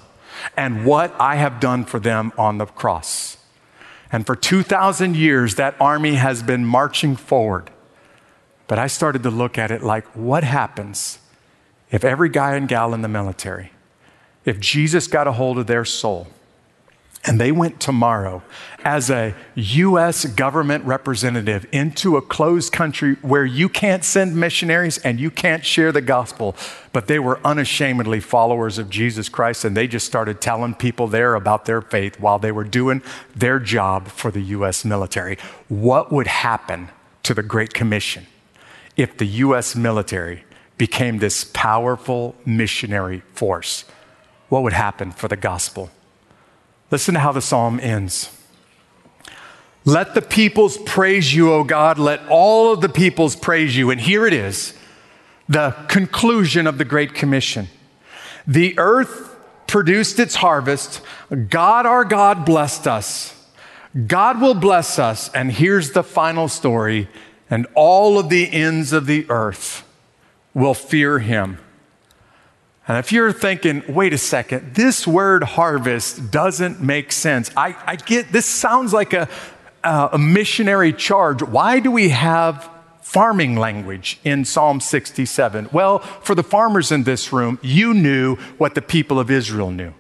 and 0.57 0.87
what 0.87 1.15
I 1.21 1.37
have 1.37 1.61
done 1.61 1.85
for 1.85 2.01
them 2.01 2.33
on 2.39 2.57
the 2.57 2.67
cross. 2.67 3.37
And 4.11 4.27
for 4.27 4.35
2,000 4.35 5.15
years, 5.15 5.57
that 5.57 5.75
army 5.79 6.15
has 6.15 6.43
been 6.43 6.65
marching 6.65 7.17
forward. 7.17 7.71
But 8.69 8.79
I 8.79 8.87
started 8.87 9.23
to 9.25 9.31
look 9.31 9.59
at 9.59 9.71
it 9.71 9.83
like 9.83 10.07
what 10.17 10.45
happens 10.45 11.19
if 11.91 12.05
every 12.05 12.31
guy 12.31 12.57
and 12.57 12.67
gal 12.67 12.95
in 12.95 13.03
the 13.03 13.09
military, 13.09 13.71
if 14.45 14.59
Jesus 14.59 15.07
got 15.07 15.27
a 15.27 15.33
hold 15.33 15.59
of 15.59 15.67
their 15.67 15.85
soul, 15.85 16.29
and 17.25 17.41
they 17.41 17.53
went 17.53 17.79
tomorrow 17.79 18.43
as 18.85 19.09
a 19.09 19.35
U.S. 19.55 20.25
government 20.25 20.85
representative 20.85 21.67
into 21.71 22.17
a 22.17 22.23
closed 22.23 22.73
country 22.73 23.15
where 23.23 23.45
you 23.45 23.69
can't 23.69 24.03
send 24.03 24.35
missionaries 24.35 24.99
and 24.99 25.21
you 25.21 25.31
can't 25.31 25.65
share 25.65 25.93
the 25.93 26.01
gospel. 26.01 26.57
But 26.93 27.07
they 27.07 27.21
were 27.21 27.39
unashamedly 27.45 28.19
followers 28.19 28.77
of 28.79 28.91
Jesus 28.91 29.29
Christ 29.29 29.65
and 29.65 29.77
they 29.77 29.87
just 29.87 30.07
started 30.07 30.41
telling 30.41 30.75
people 30.75 31.07
there 31.07 31.37
about 31.37 31.65
their 31.65 31.81
faith 31.81 32.19
while 32.19 32.41
they 32.41 32.51
were 32.51 32.65
doing 32.65 33.03
their 33.37 33.61
job 33.61 34.09
for 34.09 34.33
the 34.33 34.43
U.S. 34.43 34.85
military. 34.85 35.39
What 35.69 36.11
would 36.11 36.27
happen 36.27 36.89
to 37.23 37.35
the 37.35 37.43
Great 37.45 37.73
Commission? 37.73 38.27
If 38.97 39.17
the 39.17 39.27
U.S. 39.27 39.75
military 39.75 40.45
became 40.79 41.19
this 41.19 41.45
powerful 41.45 42.35
missionary 42.45 43.23
force? 43.35 43.85
What 44.49 44.63
would 44.63 44.73
happen 44.73 45.13
for 45.13 45.29
the 45.29 45.37
gospel? 45.37 45.91
Listen 46.91 47.15
to 47.15 47.21
how 47.21 47.33
the 47.33 47.41
psalm 47.41 47.81
ends. 47.81 48.37
Let 49.85 50.15
the 50.15 50.23
peoples 50.23 50.77
praise 50.79 51.35
you, 51.35 51.53
O 51.53 51.65
God. 51.65 51.99
Let 51.99 52.21
all 52.29 52.73
of 52.73 52.81
the 52.81 52.89
peoples 52.89 53.35
praise 53.35 53.77
you. 53.77 53.91
And 53.91 54.01
here 54.01 54.27
it 54.27 54.33
is 54.33 54.75
the 55.49 55.75
conclusion 55.89 56.67
of 56.67 56.79
the 56.79 56.85
Great 56.85 57.15
Commission. 57.15 57.69
The 58.47 58.79
earth 58.79 59.37
produced 59.67 60.19
its 60.19 60.37
harvest. 60.37 61.01
God, 61.49 61.87
our 61.87 62.05
God, 62.05 62.45
blessed 62.45 62.87
us. 62.87 63.35
God 64.07 64.41
will 64.41 64.55
bless 64.55 64.99
us. 64.99 65.31
And 65.35 65.51
here's 65.51 65.93
the 65.93 66.03
final 66.03 66.49
story 66.49 67.09
and 67.53 67.67
all 67.75 68.19
of 68.19 68.31
the 68.31 68.51
ends 68.51 68.95
of 68.95 69.05
the 69.05 69.27
earth 69.29 69.87
will 70.55 70.73
fear 70.73 71.19
him. 71.19 71.59
And 72.89 72.97
if 72.97 73.13
you're 73.13 73.31
thinking, 73.31 73.83
wait 73.87 74.15
a 74.15 74.19
second, 74.19 74.75
this 74.75 75.07
word 75.07 75.45
harvest 75.45 76.31
doesn't 76.31 76.81
make 76.81 77.13
sense. 77.13 77.51
I, 77.55 77.77
I 77.87 77.97
get 77.97 78.33
this 78.33 78.47
sounds 78.47 78.95
like 78.95 79.13
a, 79.13 79.29
a 79.85 80.17
missionary 80.19 80.95
charge. 80.95 81.43
Why 81.43 81.79
do 81.79 81.91
we 81.91 82.09
have 82.09 82.71
farming 83.03 83.57
language 83.57 84.19
in 84.25 84.47
Psalm 84.47 84.81
67? 84.81 85.69
Well, 85.73 85.99
for 85.99 86.35
the 86.35 86.43
farmers 86.43 86.91
in 86.91 87.03
this 87.03 87.35
room, 87.35 87.59
you 87.61 87.93
knew 87.93 88.37
what 88.57 88.75
the 88.75 88.81
people 88.81 89.21
of 89.21 89.31
Israel 89.31 89.71
knew. 89.71 89.93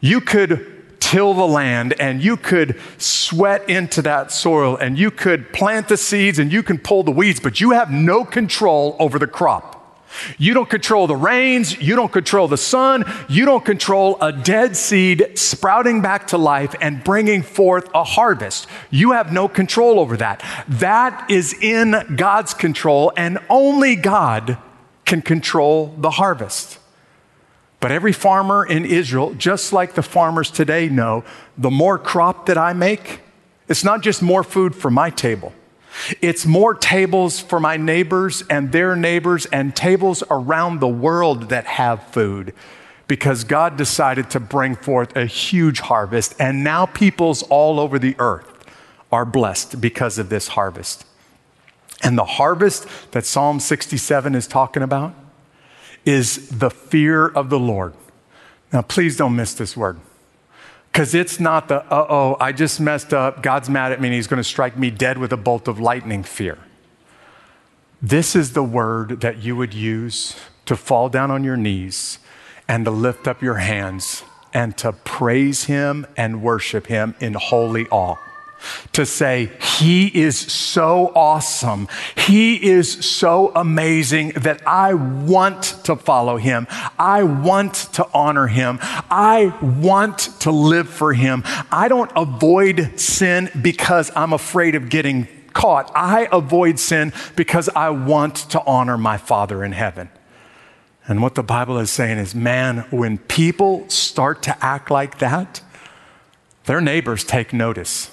You 0.00 0.22
could 0.22 0.71
till 1.12 1.34
the 1.34 1.46
land 1.46 1.92
and 2.00 2.24
you 2.24 2.38
could 2.38 2.80
sweat 2.96 3.68
into 3.68 4.00
that 4.00 4.32
soil 4.32 4.78
and 4.78 4.98
you 4.98 5.10
could 5.10 5.52
plant 5.52 5.86
the 5.88 5.96
seeds 5.98 6.38
and 6.38 6.50
you 6.50 6.62
can 6.62 6.78
pull 6.78 7.02
the 7.02 7.10
weeds, 7.10 7.38
but 7.38 7.60
you 7.60 7.72
have 7.72 7.90
no 7.90 8.24
control 8.24 8.96
over 8.98 9.18
the 9.18 9.26
crop. 9.26 9.78
You 10.38 10.54
don't 10.54 10.70
control 10.70 11.06
the 11.06 11.16
rains. 11.16 11.78
You 11.78 11.96
don't 11.96 12.10
control 12.10 12.48
the 12.48 12.56
sun. 12.56 13.04
You 13.28 13.44
don't 13.44 13.62
control 13.62 14.16
a 14.22 14.32
dead 14.32 14.74
seed 14.74 15.38
sprouting 15.38 16.00
back 16.00 16.28
to 16.28 16.38
life 16.38 16.74
and 16.80 17.04
bringing 17.04 17.42
forth 17.42 17.90
a 17.94 18.04
harvest. 18.04 18.66
You 18.90 19.12
have 19.12 19.34
no 19.34 19.48
control 19.48 20.00
over 20.00 20.16
that. 20.16 20.42
That 20.66 21.30
is 21.30 21.52
in 21.52 22.16
God's 22.16 22.54
control, 22.54 23.12
and 23.18 23.38
only 23.50 23.96
God 23.96 24.56
can 25.04 25.20
control 25.20 25.94
the 25.98 26.10
harvest. 26.10 26.78
But 27.82 27.90
every 27.90 28.12
farmer 28.12 28.64
in 28.64 28.84
Israel, 28.84 29.34
just 29.34 29.72
like 29.72 29.94
the 29.94 30.04
farmers 30.04 30.52
today 30.52 30.88
know, 30.88 31.24
the 31.58 31.68
more 31.68 31.98
crop 31.98 32.46
that 32.46 32.56
I 32.56 32.72
make, 32.72 33.22
it's 33.66 33.82
not 33.82 34.02
just 34.02 34.22
more 34.22 34.44
food 34.44 34.76
for 34.76 34.88
my 34.88 35.10
table. 35.10 35.52
It's 36.20 36.46
more 36.46 36.74
tables 36.74 37.40
for 37.40 37.58
my 37.58 37.76
neighbors 37.76 38.44
and 38.48 38.70
their 38.70 38.94
neighbors 38.94 39.46
and 39.46 39.74
tables 39.74 40.22
around 40.30 40.78
the 40.78 40.86
world 40.86 41.48
that 41.48 41.66
have 41.66 42.04
food 42.04 42.54
because 43.08 43.42
God 43.42 43.76
decided 43.76 44.30
to 44.30 44.38
bring 44.38 44.76
forth 44.76 45.16
a 45.16 45.26
huge 45.26 45.80
harvest, 45.80 46.36
and 46.38 46.62
now 46.62 46.86
peoples 46.86 47.42
all 47.42 47.80
over 47.80 47.98
the 47.98 48.14
earth 48.20 48.64
are 49.10 49.24
blessed 49.24 49.80
because 49.80 50.18
of 50.18 50.28
this 50.28 50.48
harvest. 50.48 51.04
And 52.00 52.16
the 52.16 52.24
harvest 52.24 52.86
that 53.10 53.26
Psalm 53.26 53.58
67 53.58 54.36
is 54.36 54.46
talking 54.46 54.84
about 54.84 55.16
is 56.04 56.48
the 56.48 56.70
fear 56.70 57.26
of 57.28 57.50
the 57.50 57.58
Lord. 57.58 57.94
Now, 58.72 58.82
please 58.82 59.16
don't 59.16 59.36
miss 59.36 59.54
this 59.54 59.76
word. 59.76 59.98
Because 60.90 61.14
it's 61.14 61.40
not 61.40 61.68
the, 61.68 61.82
uh 61.84 62.06
oh, 62.08 62.36
I 62.38 62.52
just 62.52 62.80
messed 62.80 63.14
up. 63.14 63.42
God's 63.42 63.70
mad 63.70 63.92
at 63.92 64.00
me 64.00 64.08
and 64.08 64.14
he's 64.14 64.26
going 64.26 64.42
to 64.42 64.48
strike 64.48 64.76
me 64.76 64.90
dead 64.90 65.18
with 65.18 65.32
a 65.32 65.36
bolt 65.36 65.68
of 65.68 65.80
lightning 65.80 66.22
fear. 66.22 66.58
This 68.00 68.34
is 68.34 68.52
the 68.52 68.64
word 68.64 69.20
that 69.20 69.38
you 69.38 69.56
would 69.56 69.72
use 69.72 70.36
to 70.66 70.76
fall 70.76 71.08
down 71.08 71.30
on 71.30 71.44
your 71.44 71.56
knees 71.56 72.18
and 72.68 72.84
to 72.84 72.90
lift 72.90 73.26
up 73.26 73.42
your 73.42 73.56
hands 73.56 74.24
and 74.52 74.76
to 74.78 74.92
praise 74.92 75.64
him 75.64 76.06
and 76.16 76.42
worship 76.42 76.88
him 76.88 77.14
in 77.20 77.34
holy 77.34 77.88
awe 77.88 78.16
to 78.92 79.06
say, 79.06 79.50
He 79.78 80.06
is 80.06 80.38
so 80.38 81.12
awesome. 81.14 81.88
He 82.16 82.70
is 82.70 82.90
so 83.04 83.52
amazing 83.54 84.30
that 84.30 84.66
I 84.66 84.94
want 84.94 85.62
to 85.84 85.96
follow 85.96 86.36
Him. 86.36 86.66
I 86.98 87.22
want 87.22 87.74
to 87.94 88.06
honor 88.14 88.46
Him. 88.46 88.78
I 88.82 89.56
want 89.80 90.18
to 90.40 90.50
live 90.50 90.88
for 90.88 91.12
Him. 91.12 91.42
I 91.70 91.88
don't 91.88 92.10
avoid 92.16 92.98
sin 92.98 93.50
because 93.60 94.10
I'm 94.14 94.32
afraid 94.32 94.74
of 94.74 94.88
getting 94.88 95.28
caught. 95.52 95.90
I 95.94 96.28
avoid 96.32 96.78
sin 96.78 97.12
because 97.36 97.68
I 97.70 97.90
want 97.90 98.36
to 98.50 98.62
honor 98.64 98.98
my 98.98 99.18
Father 99.18 99.64
in 99.64 99.72
heaven. 99.72 100.10
And 101.08 101.20
what 101.20 101.34
the 101.34 101.42
Bible 101.42 101.78
is 101.78 101.90
saying 101.90 102.18
is, 102.18 102.34
man, 102.34 102.86
when 102.90 103.18
people 103.18 103.88
start 103.88 104.42
to 104.44 104.64
act 104.64 104.90
like 104.90 105.18
that, 105.18 105.60
their 106.64 106.80
neighbors 106.80 107.24
take 107.24 107.52
notice. 107.52 108.10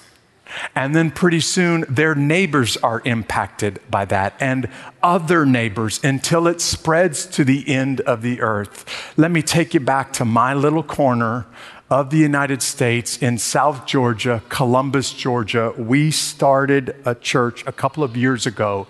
And 0.76 0.96
then 0.96 1.12
pretty 1.12 1.40
soon 1.40 1.86
their 1.90 2.16
neighbors 2.16 2.78
are 2.78 3.02
impacted 3.06 3.80
by 3.90 4.06
that 4.06 4.34
and 4.40 4.68
other 5.04 5.46
neighbors 5.46 6.00
until 6.04 6.48
it 6.48 6.62
spreads 6.62 7.26
to 7.28 7.44
the 7.44 7.68
end 7.68 8.02
of 8.02 8.22
the 8.22 8.42
earth. 8.42 8.86
Let 9.18 9.32
me 9.32 9.42
take 9.42 9.74
you 9.74 9.80
back 9.80 10.14
to 10.14 10.26
my 10.26 10.54
little 10.54 10.84
corner 10.84 11.46
of 11.90 12.12
the 12.12 12.18
United 12.18 12.62
States 12.62 13.18
in 13.18 13.38
South 13.38 13.86
Georgia, 13.86 14.44
Columbus, 14.50 15.12
Georgia. 15.12 15.74
We 15.78 16.12
started 16.12 16.96
a 17.04 17.16
church 17.16 17.64
a 17.66 17.72
couple 17.72 18.04
of 18.04 18.16
years 18.16 18.46
ago 18.46 18.88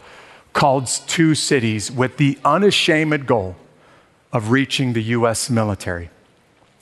called 0.52 0.88
Two 1.08 1.36
Cities 1.36 1.92
with 1.92 2.18
the 2.18 2.38
unashamed 2.44 3.26
goal 3.26 3.56
of 4.34 4.52
reaching 4.52 4.94
the 4.94 5.04
U.S. 5.04 5.50
military. 5.50 6.10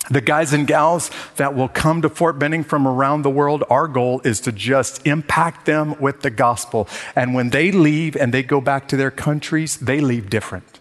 The 0.10 0.22
guys 0.22 0.54
and 0.54 0.65
gals 0.65 1.12
that 1.36 1.54
will 1.54 1.67
come 1.67 2.02
to 2.02 2.10
Fort 2.10 2.39
Benning 2.39 2.63
from 2.63 2.88
around 2.88 3.24
the 3.24 3.30
world, 3.30 3.63
our 3.70 3.88
goal 3.88 4.22
is 4.24 4.39
to 4.41 4.52
just 4.52 5.06
impact 5.06 5.65
them 5.65 6.00
with 6.00 6.22
the 6.22 6.30
gospel. 6.30 6.88
And 7.15 7.34
when 7.34 7.50
they 7.50 7.72
leave 7.72 8.15
and 8.15 8.34
they 8.34 8.43
go 8.43 8.62
back 8.62 8.88
to 8.89 8.98
their 8.98 9.12
countries, 9.12 9.78
they 9.78 10.00
leave 10.00 10.30
different. 10.30 10.80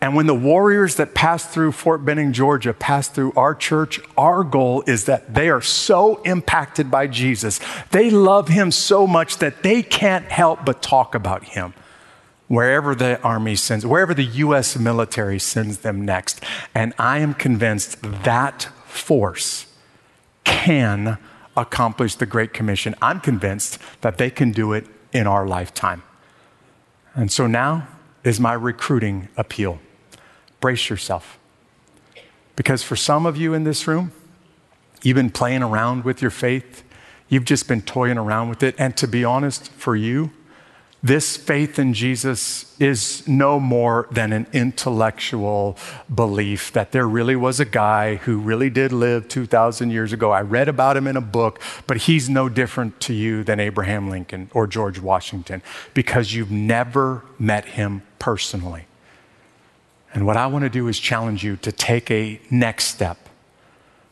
And 0.00 0.14
when 0.14 0.26
the 0.26 0.34
warriors 0.34 0.96
that 0.96 1.14
pass 1.14 1.46
through 1.46 1.72
Fort 1.72 2.04
Benning, 2.04 2.32
Georgia, 2.32 2.74
pass 2.74 3.08
through 3.08 3.32
our 3.36 3.54
church, 3.54 4.00
our 4.18 4.44
goal 4.44 4.82
is 4.86 5.04
that 5.04 5.32
they 5.32 5.48
are 5.48 5.62
so 5.62 6.20
impacted 6.22 6.90
by 6.90 7.06
Jesus. 7.06 7.58
They 7.90 8.10
love 8.10 8.48
him 8.48 8.70
so 8.70 9.06
much 9.06 9.38
that 9.38 9.62
they 9.62 9.82
can't 9.82 10.26
help 10.26 10.64
but 10.64 10.82
talk 10.82 11.14
about 11.14 11.44
him 11.44 11.72
wherever 12.54 12.94
the 12.94 13.20
army 13.22 13.56
sends, 13.56 13.84
wherever 13.84 14.14
the 14.14 14.24
U.S. 14.24 14.78
military 14.78 15.38
sends 15.38 15.78
them 15.78 16.04
next. 16.04 16.42
And 16.74 16.94
I 16.98 17.18
am 17.18 17.34
convinced 17.34 18.00
that 18.02 18.68
force 18.86 19.66
can 20.44 21.18
accomplish 21.56 22.14
the 22.14 22.26
Great 22.26 22.52
Commission. 22.52 22.94
I'm 23.02 23.20
convinced 23.20 23.78
that 24.00 24.18
they 24.18 24.30
can 24.30 24.52
do 24.52 24.72
it 24.72 24.86
in 25.12 25.26
our 25.26 25.46
lifetime. 25.46 26.02
And 27.14 27.30
so 27.30 27.46
now 27.46 27.86
is 28.24 28.40
my 28.40 28.52
recruiting 28.52 29.28
appeal. 29.36 29.78
Brace 30.60 30.88
yourself. 30.88 31.38
Because 32.56 32.82
for 32.82 32.96
some 32.96 33.26
of 33.26 33.36
you 33.36 33.54
in 33.54 33.64
this 33.64 33.86
room, 33.86 34.12
you've 35.02 35.16
been 35.16 35.30
playing 35.30 35.62
around 35.62 36.04
with 36.04 36.22
your 36.22 36.30
faith. 36.30 36.82
You've 37.28 37.44
just 37.44 37.68
been 37.68 37.82
toying 37.82 38.18
around 38.18 38.48
with 38.48 38.62
it. 38.62 38.74
And 38.78 38.96
to 38.96 39.06
be 39.06 39.24
honest, 39.24 39.70
for 39.72 39.96
you, 39.96 40.30
this 41.04 41.36
faith 41.36 41.78
in 41.78 41.92
Jesus 41.92 42.74
is 42.80 43.28
no 43.28 43.60
more 43.60 44.08
than 44.10 44.32
an 44.32 44.46
intellectual 44.54 45.76
belief 46.12 46.72
that 46.72 46.92
there 46.92 47.06
really 47.06 47.36
was 47.36 47.60
a 47.60 47.66
guy 47.66 48.14
who 48.16 48.38
really 48.38 48.70
did 48.70 48.90
live 48.90 49.28
2,000 49.28 49.90
years 49.90 50.14
ago. 50.14 50.30
I 50.30 50.40
read 50.40 50.66
about 50.66 50.96
him 50.96 51.06
in 51.06 51.18
a 51.18 51.20
book, 51.20 51.60
but 51.86 51.98
he's 51.98 52.30
no 52.30 52.48
different 52.48 53.00
to 53.00 53.12
you 53.12 53.44
than 53.44 53.60
Abraham 53.60 54.08
Lincoln 54.08 54.50
or 54.54 54.66
George 54.66 54.98
Washington 54.98 55.60
because 55.92 56.32
you've 56.32 56.50
never 56.50 57.22
met 57.38 57.66
him 57.66 58.02
personally. 58.18 58.86
And 60.14 60.26
what 60.26 60.38
I 60.38 60.46
want 60.46 60.62
to 60.62 60.70
do 60.70 60.88
is 60.88 60.98
challenge 60.98 61.44
you 61.44 61.56
to 61.58 61.70
take 61.70 62.10
a 62.10 62.40
next 62.50 62.84
step 62.84 63.23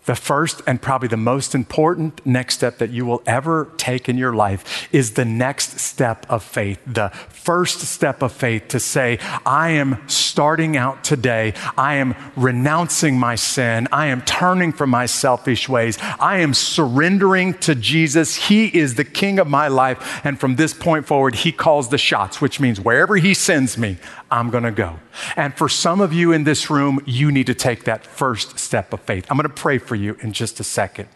the 0.04 0.14
first 0.14 0.62
and 0.66 0.82
probably 0.82 1.08
the 1.08 1.16
most 1.16 1.54
important 1.54 2.24
next 2.26 2.54
step 2.54 2.78
that 2.78 2.90
you 2.90 3.06
will 3.06 3.22
ever 3.26 3.68
take 3.76 4.08
in 4.08 4.18
your 4.18 4.34
life 4.34 4.88
is 4.92 5.12
the 5.12 5.24
next 5.24 5.78
step 5.78 6.26
of 6.28 6.42
faith. 6.42 6.80
The 6.86 7.10
first 7.42 7.80
step 7.80 8.22
of 8.22 8.30
faith 8.30 8.68
to 8.68 8.78
say, 8.78 9.18
I 9.44 9.70
am 9.70 10.00
starting 10.08 10.76
out 10.76 11.02
today. 11.02 11.54
I 11.76 11.94
am 11.94 12.14
renouncing 12.36 13.18
my 13.18 13.34
sin. 13.34 13.88
I 13.90 14.06
am 14.06 14.22
turning 14.22 14.72
from 14.72 14.90
my 14.90 15.06
selfish 15.06 15.68
ways. 15.68 15.98
I 16.20 16.38
am 16.38 16.54
surrendering 16.54 17.54
to 17.54 17.74
Jesus. 17.74 18.36
He 18.36 18.66
is 18.66 18.94
the 18.94 19.04
king 19.04 19.40
of 19.40 19.48
my 19.48 19.66
life. 19.66 20.20
And 20.24 20.38
from 20.38 20.54
this 20.54 20.72
point 20.72 21.06
forward, 21.06 21.34
he 21.34 21.50
calls 21.50 21.88
the 21.88 21.98
shots, 21.98 22.40
which 22.40 22.60
means 22.60 22.80
wherever 22.80 23.16
he 23.16 23.34
sends 23.34 23.76
me, 23.76 23.98
I'm 24.30 24.50
going 24.50 24.64
to 24.64 24.70
go. 24.70 25.00
And 25.34 25.52
for 25.56 25.68
some 25.68 26.00
of 26.00 26.12
you 26.12 26.30
in 26.30 26.44
this 26.44 26.70
room, 26.70 27.00
you 27.06 27.32
need 27.32 27.48
to 27.48 27.54
take 27.54 27.84
that 27.84 28.06
first 28.06 28.60
step 28.60 28.92
of 28.92 29.00
faith. 29.00 29.26
I'm 29.28 29.36
going 29.36 29.48
to 29.48 29.54
pray 29.54 29.78
for 29.78 29.96
you 29.96 30.16
in 30.20 30.32
just 30.32 30.60
a 30.60 30.64
second. 30.64 31.08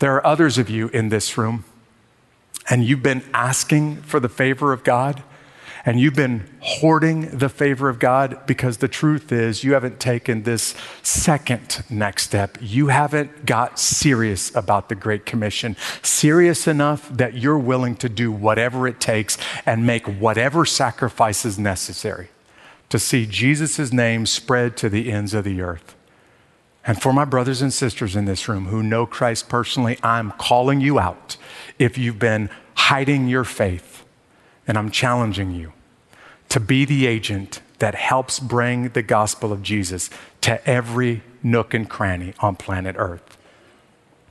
There 0.00 0.14
are 0.16 0.26
others 0.26 0.58
of 0.58 0.68
you 0.68 0.88
in 0.88 1.08
this 1.08 1.38
room, 1.38 1.64
and 2.68 2.84
you've 2.84 3.02
been 3.02 3.24
asking 3.34 3.96
for 4.02 4.20
the 4.20 4.28
favor 4.28 4.72
of 4.72 4.84
God 4.84 5.22
and 5.84 5.98
you've 5.98 6.14
been 6.14 6.48
hoarding 6.60 7.36
the 7.36 7.48
favor 7.48 7.88
of 7.88 7.98
God 7.98 8.46
because 8.46 8.76
the 8.76 8.88
truth 8.88 9.32
is 9.32 9.64
you 9.64 9.74
haven't 9.74 9.98
taken 9.98 10.44
this 10.44 10.74
second 11.02 11.82
next 11.90 12.24
step. 12.24 12.56
You 12.60 12.88
haven't 12.88 13.46
got 13.46 13.80
serious 13.80 14.54
about 14.54 14.88
the 14.88 14.94
Great 14.94 15.26
Commission, 15.26 15.76
serious 16.02 16.68
enough 16.68 17.08
that 17.08 17.34
you're 17.34 17.58
willing 17.58 17.96
to 17.96 18.08
do 18.08 18.30
whatever 18.30 18.86
it 18.86 19.00
takes 19.00 19.36
and 19.66 19.84
make 19.84 20.06
whatever 20.06 20.64
sacrifices 20.64 21.58
necessary 21.58 22.28
to 22.88 22.98
see 22.98 23.26
Jesus' 23.26 23.92
name 23.92 24.26
spread 24.26 24.76
to 24.76 24.88
the 24.88 25.10
ends 25.10 25.34
of 25.34 25.44
the 25.44 25.60
earth. 25.62 25.96
And 26.84 27.00
for 27.00 27.12
my 27.12 27.24
brothers 27.24 27.62
and 27.62 27.72
sisters 27.72 28.16
in 28.16 28.24
this 28.24 28.48
room 28.48 28.66
who 28.66 28.82
know 28.82 29.06
Christ 29.06 29.48
personally, 29.48 29.98
I'm 30.02 30.32
calling 30.32 30.80
you 30.80 30.98
out 30.98 31.36
if 31.78 31.96
you've 31.96 32.18
been 32.18 32.50
hiding 32.74 33.28
your 33.28 33.44
faith 33.44 34.04
and 34.66 34.76
I'm 34.76 34.90
challenging 34.90 35.52
you 35.52 35.72
to 36.48 36.60
be 36.60 36.84
the 36.84 37.06
agent 37.06 37.60
that 37.78 37.94
helps 37.94 38.38
bring 38.38 38.90
the 38.90 39.02
gospel 39.02 39.52
of 39.52 39.62
Jesus 39.62 40.10
to 40.40 40.64
every 40.68 41.22
nook 41.42 41.74
and 41.74 41.88
cranny 41.88 42.34
on 42.40 42.56
planet 42.56 42.96
Earth. 42.98 43.38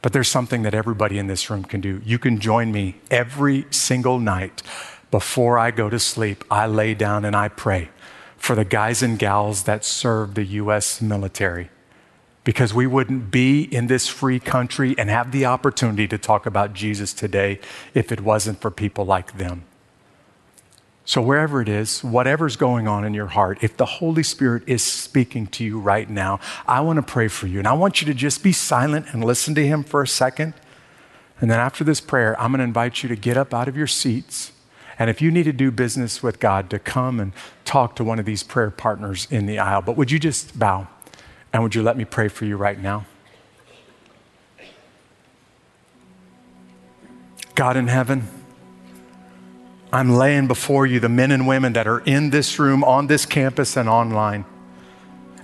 But 0.01 0.13
there's 0.13 0.27
something 0.29 0.63
that 0.63 0.73
everybody 0.73 1.17
in 1.17 1.27
this 1.27 1.49
room 1.49 1.63
can 1.63 1.79
do. 1.79 2.01
You 2.03 2.17
can 2.19 2.39
join 2.39 2.71
me 2.71 2.95
every 3.09 3.65
single 3.69 4.19
night 4.19 4.61
before 5.09 5.57
I 5.57 5.71
go 5.71 5.89
to 5.89 5.99
sleep. 5.99 6.43
I 6.49 6.65
lay 6.65 6.93
down 6.93 7.23
and 7.23 7.35
I 7.35 7.49
pray 7.49 7.89
for 8.37 8.55
the 8.55 8.65
guys 8.65 9.03
and 9.03 9.19
gals 9.19 9.63
that 9.63 9.85
serve 9.85 10.33
the 10.33 10.43
U.S. 10.43 11.01
military 11.01 11.69
because 12.43 12.73
we 12.73 12.87
wouldn't 12.87 13.29
be 13.29 13.63
in 13.63 13.87
this 13.87 14.07
free 14.07 14.39
country 14.39 14.95
and 14.97 15.09
have 15.09 15.31
the 15.31 15.45
opportunity 15.45 16.07
to 16.07 16.17
talk 16.17 16.45
about 16.45 16.73
Jesus 16.73 17.13
today 17.13 17.59
if 17.93 18.11
it 18.11 18.21
wasn't 18.21 18.59
for 18.59 18.71
people 18.71 19.05
like 19.05 19.37
them. 19.37 19.63
So, 21.03 21.21
wherever 21.21 21.61
it 21.61 21.67
is, 21.67 22.03
whatever's 22.03 22.55
going 22.55 22.87
on 22.87 23.03
in 23.03 23.13
your 23.13 23.27
heart, 23.27 23.57
if 23.61 23.75
the 23.75 23.85
Holy 23.85 24.23
Spirit 24.23 24.63
is 24.67 24.83
speaking 24.83 25.47
to 25.47 25.63
you 25.63 25.79
right 25.79 26.09
now, 26.09 26.39
I 26.67 26.81
want 26.81 26.97
to 26.97 27.03
pray 27.03 27.27
for 27.27 27.47
you. 27.47 27.59
And 27.59 27.67
I 27.67 27.73
want 27.73 28.01
you 28.01 28.07
to 28.07 28.13
just 28.13 28.43
be 28.43 28.51
silent 28.51 29.07
and 29.11 29.23
listen 29.23 29.55
to 29.55 29.65
Him 29.65 29.83
for 29.83 30.03
a 30.03 30.07
second. 30.07 30.53
And 31.41 31.49
then 31.49 31.59
after 31.59 31.83
this 31.83 31.99
prayer, 31.99 32.39
I'm 32.39 32.51
going 32.51 32.59
to 32.59 32.63
invite 32.63 33.01
you 33.01 33.09
to 33.09 33.15
get 33.15 33.35
up 33.35 33.53
out 33.53 33.67
of 33.67 33.75
your 33.75 33.87
seats. 33.87 34.51
And 34.99 35.09
if 35.09 35.21
you 35.21 35.31
need 35.31 35.43
to 35.43 35.53
do 35.53 35.71
business 35.71 36.21
with 36.21 36.39
God, 36.39 36.69
to 36.69 36.77
come 36.77 37.19
and 37.19 37.33
talk 37.65 37.95
to 37.95 38.03
one 38.03 38.19
of 38.19 38.25
these 38.25 38.43
prayer 38.43 38.69
partners 38.69 39.27
in 39.31 39.47
the 39.47 39.57
aisle. 39.57 39.81
But 39.81 39.97
would 39.97 40.11
you 40.11 40.19
just 40.19 40.57
bow? 40.59 40.87
And 41.53 41.63
would 41.63 41.75
you 41.75 41.83
let 41.83 41.97
me 41.97 42.05
pray 42.05 42.27
for 42.27 42.45
you 42.45 42.55
right 42.55 42.79
now? 42.79 43.05
God 47.55 47.75
in 47.77 47.87
heaven, 47.87 48.27
I'm 49.91 50.15
laying 50.15 50.47
before 50.47 50.85
you 50.85 50.99
the 50.99 51.09
men 51.09 51.31
and 51.31 51.45
women 51.45 51.73
that 51.73 51.85
are 51.85 51.99
in 51.99 52.29
this 52.29 52.57
room, 52.57 52.83
on 52.83 53.07
this 53.07 53.25
campus, 53.25 53.75
and 53.75 53.89
online. 53.89 54.45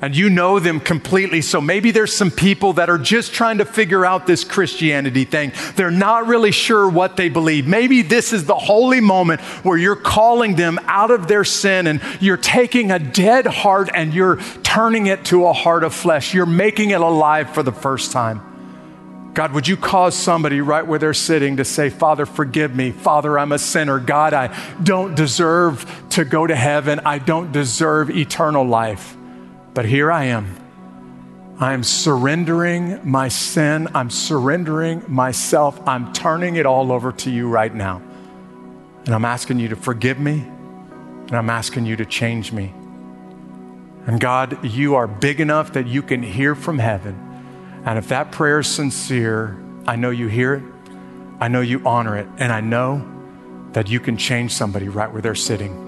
And 0.01 0.15
you 0.15 0.29
know 0.29 0.59
them 0.59 0.79
completely. 0.79 1.41
So 1.41 1.59
maybe 1.59 1.91
there's 1.91 2.15
some 2.15 2.31
people 2.31 2.73
that 2.73 2.89
are 2.89 2.97
just 2.97 3.33
trying 3.33 3.57
to 3.59 3.65
figure 3.65 4.05
out 4.05 4.27
this 4.27 4.43
Christianity 4.43 5.25
thing. 5.25 5.51
They're 5.75 5.91
not 5.91 6.27
really 6.27 6.51
sure 6.51 6.87
what 6.87 7.17
they 7.17 7.29
believe. 7.29 7.67
Maybe 7.67 8.01
this 8.01 8.33
is 8.33 8.45
the 8.45 8.55
holy 8.55 8.99
moment 8.99 9.41
where 9.63 9.77
you're 9.77 9.95
calling 9.95 10.55
them 10.55 10.79
out 10.83 11.11
of 11.11 11.27
their 11.27 11.43
sin 11.43 11.87
and 11.87 12.01
you're 12.19 12.37
taking 12.37 12.91
a 12.91 12.99
dead 12.99 13.47
heart 13.47 13.89
and 13.93 14.13
you're 14.13 14.37
turning 14.63 15.07
it 15.07 15.25
to 15.25 15.47
a 15.47 15.53
heart 15.53 15.83
of 15.83 15.93
flesh. 15.93 16.33
You're 16.33 16.45
making 16.45 16.91
it 16.91 17.01
alive 17.01 17.49
for 17.49 17.63
the 17.63 17.71
first 17.71 18.11
time. 18.11 18.43
God, 19.33 19.53
would 19.53 19.67
you 19.67 19.77
cause 19.77 20.15
somebody 20.15 20.61
right 20.61 20.85
where 20.85 20.97
they're 20.97 21.13
sitting 21.13 21.57
to 21.57 21.65
say, 21.65 21.89
Father, 21.89 22.25
forgive 22.25 22.75
me. 22.75 22.91
Father, 22.91 23.37
I'm 23.37 23.51
a 23.51 23.59
sinner. 23.59 23.99
God, 23.99 24.33
I 24.33 24.57
don't 24.81 25.15
deserve 25.15 25.85
to 26.11 26.25
go 26.25 26.47
to 26.47 26.55
heaven. 26.55 27.01
I 27.05 27.19
don't 27.19 27.51
deserve 27.51 28.09
eternal 28.09 28.65
life. 28.65 29.16
But 29.77 29.85
here 29.85 30.11
I 30.11 30.23
am. 30.23 30.57
I'm 31.59 31.83
surrendering 31.83 32.99
my 33.03 33.27
sin. 33.27 33.87
I'm 33.93 34.09
surrendering 34.09 35.03
myself. 35.07 35.79
I'm 35.87 36.13
turning 36.13 36.55
it 36.55 36.65
all 36.65 36.91
over 36.91 37.11
to 37.11 37.29
you 37.29 37.47
right 37.47 37.71
now. 37.71 38.01
And 39.05 39.13
I'm 39.13 39.23
asking 39.23 39.59
you 39.59 39.67
to 39.67 39.75
forgive 39.75 40.19
me. 40.19 40.39
And 40.39 41.33
I'm 41.33 41.51
asking 41.51 41.85
you 41.85 41.95
to 41.97 42.07
change 42.07 42.51
me. 42.51 42.73
And 44.07 44.19
God, 44.19 44.65
you 44.65 44.95
are 44.95 45.05
big 45.05 45.39
enough 45.39 45.73
that 45.73 45.85
you 45.85 46.01
can 46.01 46.23
hear 46.23 46.55
from 46.55 46.79
heaven. 46.79 47.13
And 47.85 47.99
if 47.99 48.07
that 48.07 48.31
prayer 48.31 48.61
is 48.61 48.67
sincere, 48.67 49.63
I 49.85 49.95
know 49.95 50.09
you 50.09 50.27
hear 50.27 50.55
it. 50.55 50.63
I 51.39 51.49
know 51.49 51.61
you 51.61 51.83
honor 51.85 52.17
it. 52.17 52.27
And 52.39 52.51
I 52.51 52.61
know 52.61 53.07
that 53.73 53.89
you 53.89 53.99
can 53.99 54.17
change 54.17 54.53
somebody 54.53 54.89
right 54.89 55.13
where 55.13 55.21
they're 55.21 55.35
sitting. 55.35 55.86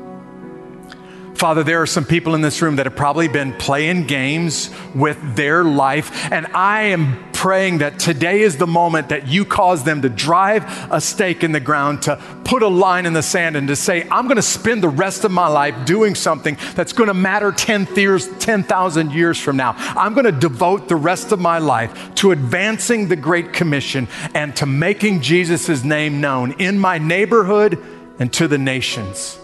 Father, 1.40 1.64
there 1.64 1.82
are 1.82 1.86
some 1.86 2.04
people 2.04 2.36
in 2.36 2.42
this 2.42 2.62
room 2.62 2.76
that 2.76 2.86
have 2.86 2.98
probably 2.98 3.30
been 3.30 3.54
playing 3.54 4.08
games 4.08 4.70
with 4.94 5.38
their 5.38 5.64
life, 5.64 6.30
and 6.34 6.46
I 6.48 6.82
am 6.88 7.32
praying 7.32 7.78
that 7.78 7.98
today 7.98 8.42
is 8.42 8.58
the 8.58 8.68
moment 8.68 9.08
that 9.08 9.30
you 9.30 9.46
cause 9.46 9.86
them 9.86 10.02
to 10.02 10.10
drive 10.10 10.66
a 10.92 11.00
stake 11.00 11.42
in 11.42 11.54
the 11.54 11.62
ground, 11.62 12.02
to 12.02 12.22
put 12.44 12.62
a 12.62 12.68
line 12.68 13.06
in 13.06 13.14
the 13.14 13.24
sand, 13.24 13.56
and 13.56 13.70
to 13.70 13.78
say, 13.78 14.06
I'm 14.12 14.26
going 14.26 14.36
to 14.36 14.42
spend 14.42 14.84
the 14.84 14.90
rest 14.90 15.24
of 15.24 15.32
my 15.32 15.48
life 15.48 15.86
doing 15.86 16.14
something 16.14 16.58
that's 16.76 16.92
going 16.92 17.08
to 17.08 17.14
matter 17.14 17.54
10,000 17.54 19.12
years 19.14 19.40
from 19.40 19.56
now. 19.56 19.76
I'm 19.78 20.14
going 20.14 20.26
to 20.26 20.34
devote 20.34 20.90
the 20.90 20.98
rest 20.98 21.32
of 21.32 21.40
my 21.40 21.60
life 21.60 22.16
to 22.16 22.32
advancing 22.32 23.08
the 23.08 23.16
Great 23.16 23.54
Commission 23.54 24.10
and 24.36 24.54
to 24.58 24.66
making 24.66 25.22
Jesus' 25.22 25.86
name 25.86 26.20
known 26.20 26.52
in 26.60 26.78
my 26.78 26.98
neighborhood 26.98 27.82
and 28.20 28.34
to 28.34 28.50
the 28.50 28.58
nations. 28.58 29.40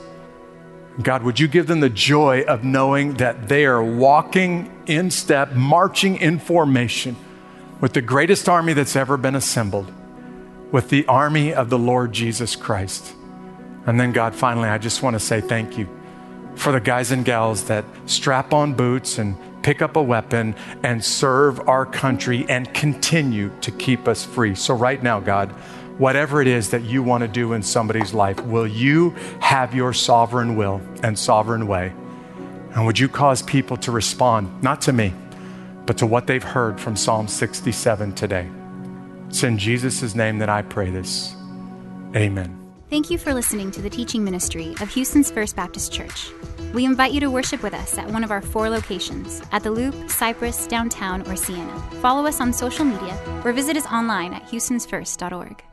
God, 1.01 1.23
would 1.23 1.39
you 1.39 1.47
give 1.47 1.67
them 1.67 1.81
the 1.81 1.89
joy 1.89 2.43
of 2.43 2.63
knowing 2.63 3.15
that 3.15 3.49
they 3.49 3.65
are 3.65 3.84
walking 3.84 4.71
in 4.86 5.12
step, 5.12 5.53
marching 5.53 6.15
in 6.17 6.39
formation 6.39 7.17
with 7.81 7.93
the 7.93 8.01
greatest 8.01 8.47
army 8.47 8.73
that's 8.73 8.95
ever 8.95 9.17
been 9.17 9.36
assembled, 9.36 9.91
with 10.71 10.89
the 10.89 11.05
army 11.08 11.53
of 11.53 11.69
the 11.69 11.77
Lord 11.77 12.13
Jesus 12.13 12.55
Christ. 12.55 13.13
And 13.86 13.99
then, 13.99 14.13
God, 14.13 14.34
finally, 14.34 14.69
I 14.69 14.77
just 14.77 15.03
want 15.03 15.15
to 15.15 15.19
say 15.19 15.41
thank 15.41 15.77
you 15.77 15.88
for 16.55 16.71
the 16.71 16.79
guys 16.79 17.12
and 17.12 17.25
gals 17.25 17.65
that 17.65 17.84
strap 18.05 18.53
on 18.53 18.73
boots 18.73 19.17
and 19.17 19.38
pick 19.63 19.81
up 19.81 19.97
a 19.97 20.01
weapon 20.01 20.55
and 20.84 21.03
serve 21.03 21.67
our 21.67 21.86
country 21.86 22.45
and 22.47 22.73
continue 22.73 23.51
to 23.62 23.71
keep 23.71 24.08
us 24.08 24.23
free. 24.23 24.55
So, 24.55 24.73
right 24.73 25.01
now, 25.03 25.19
God, 25.19 25.53
whatever 25.97 26.41
it 26.41 26.47
is 26.47 26.69
that 26.71 26.84
you 26.84 27.03
want 27.03 27.21
to 27.21 27.27
do 27.27 27.53
in 27.53 27.63
somebody's 27.63 28.13
life, 28.13 28.39
will 28.45 28.67
you 28.67 29.12
have 29.39 29.73
your 29.73 29.93
sovereign 29.93 30.55
will 30.55 30.81
and 31.03 31.17
sovereign 31.17 31.67
way? 31.67 31.93
And 32.75 32.86
would 32.86 32.99
you 32.99 33.08
cause 33.08 33.41
people 33.41 33.77
to 33.77 33.91
respond, 33.91 34.62
not 34.62 34.81
to 34.81 34.93
me, 34.93 35.13
but 35.86 35.97
to 35.99 36.05
what 36.05 36.27
they've 36.27 36.43
heard 36.43 36.79
from 36.79 36.95
Psalm 36.95 37.27
67 37.27 38.13
today? 38.13 38.49
It's 39.29 39.43
in 39.43 39.58
Jesus' 39.58 40.15
name 40.15 40.39
that 40.39 40.49
I 40.49 40.62
pray 40.62 40.89
this. 40.89 41.36
Amen. 42.15 42.62
Thank 42.89 43.10
you 43.10 43.17
for 43.17 43.34
listening 43.34 43.71
to 43.71 43.81
the 43.81 43.89
teaching 43.89 44.23
ministry 44.23 44.75
of 44.79 44.89
Houston's 44.89 45.31
First 45.31 45.55
Baptist 45.55 45.91
Church. 45.91 46.29
We 46.73 46.86
invite 46.86 47.13
you 47.13 47.19
to 47.21 47.31
worship 47.31 47.63
with 47.63 47.73
us 47.73 47.97
at 47.97 48.10
one 48.10 48.23
of 48.23 48.31
our 48.31 48.41
four 48.41 48.69
locations 48.69 49.41
at 49.51 49.63
the 49.63 49.71
Loop, 49.71 50.10
Cypress, 50.10 50.67
Downtown, 50.67 51.21
or 51.29 51.36
Sienna. 51.36 51.79
Follow 52.01 52.25
us 52.27 52.39
on 52.39 52.53
social 52.53 52.86
media 52.86 53.17
or 53.43 53.53
visit 53.53 53.75
us 53.75 53.88
online 53.88 54.34
at 54.34 54.45
houstonsfirst.org. 54.47 55.63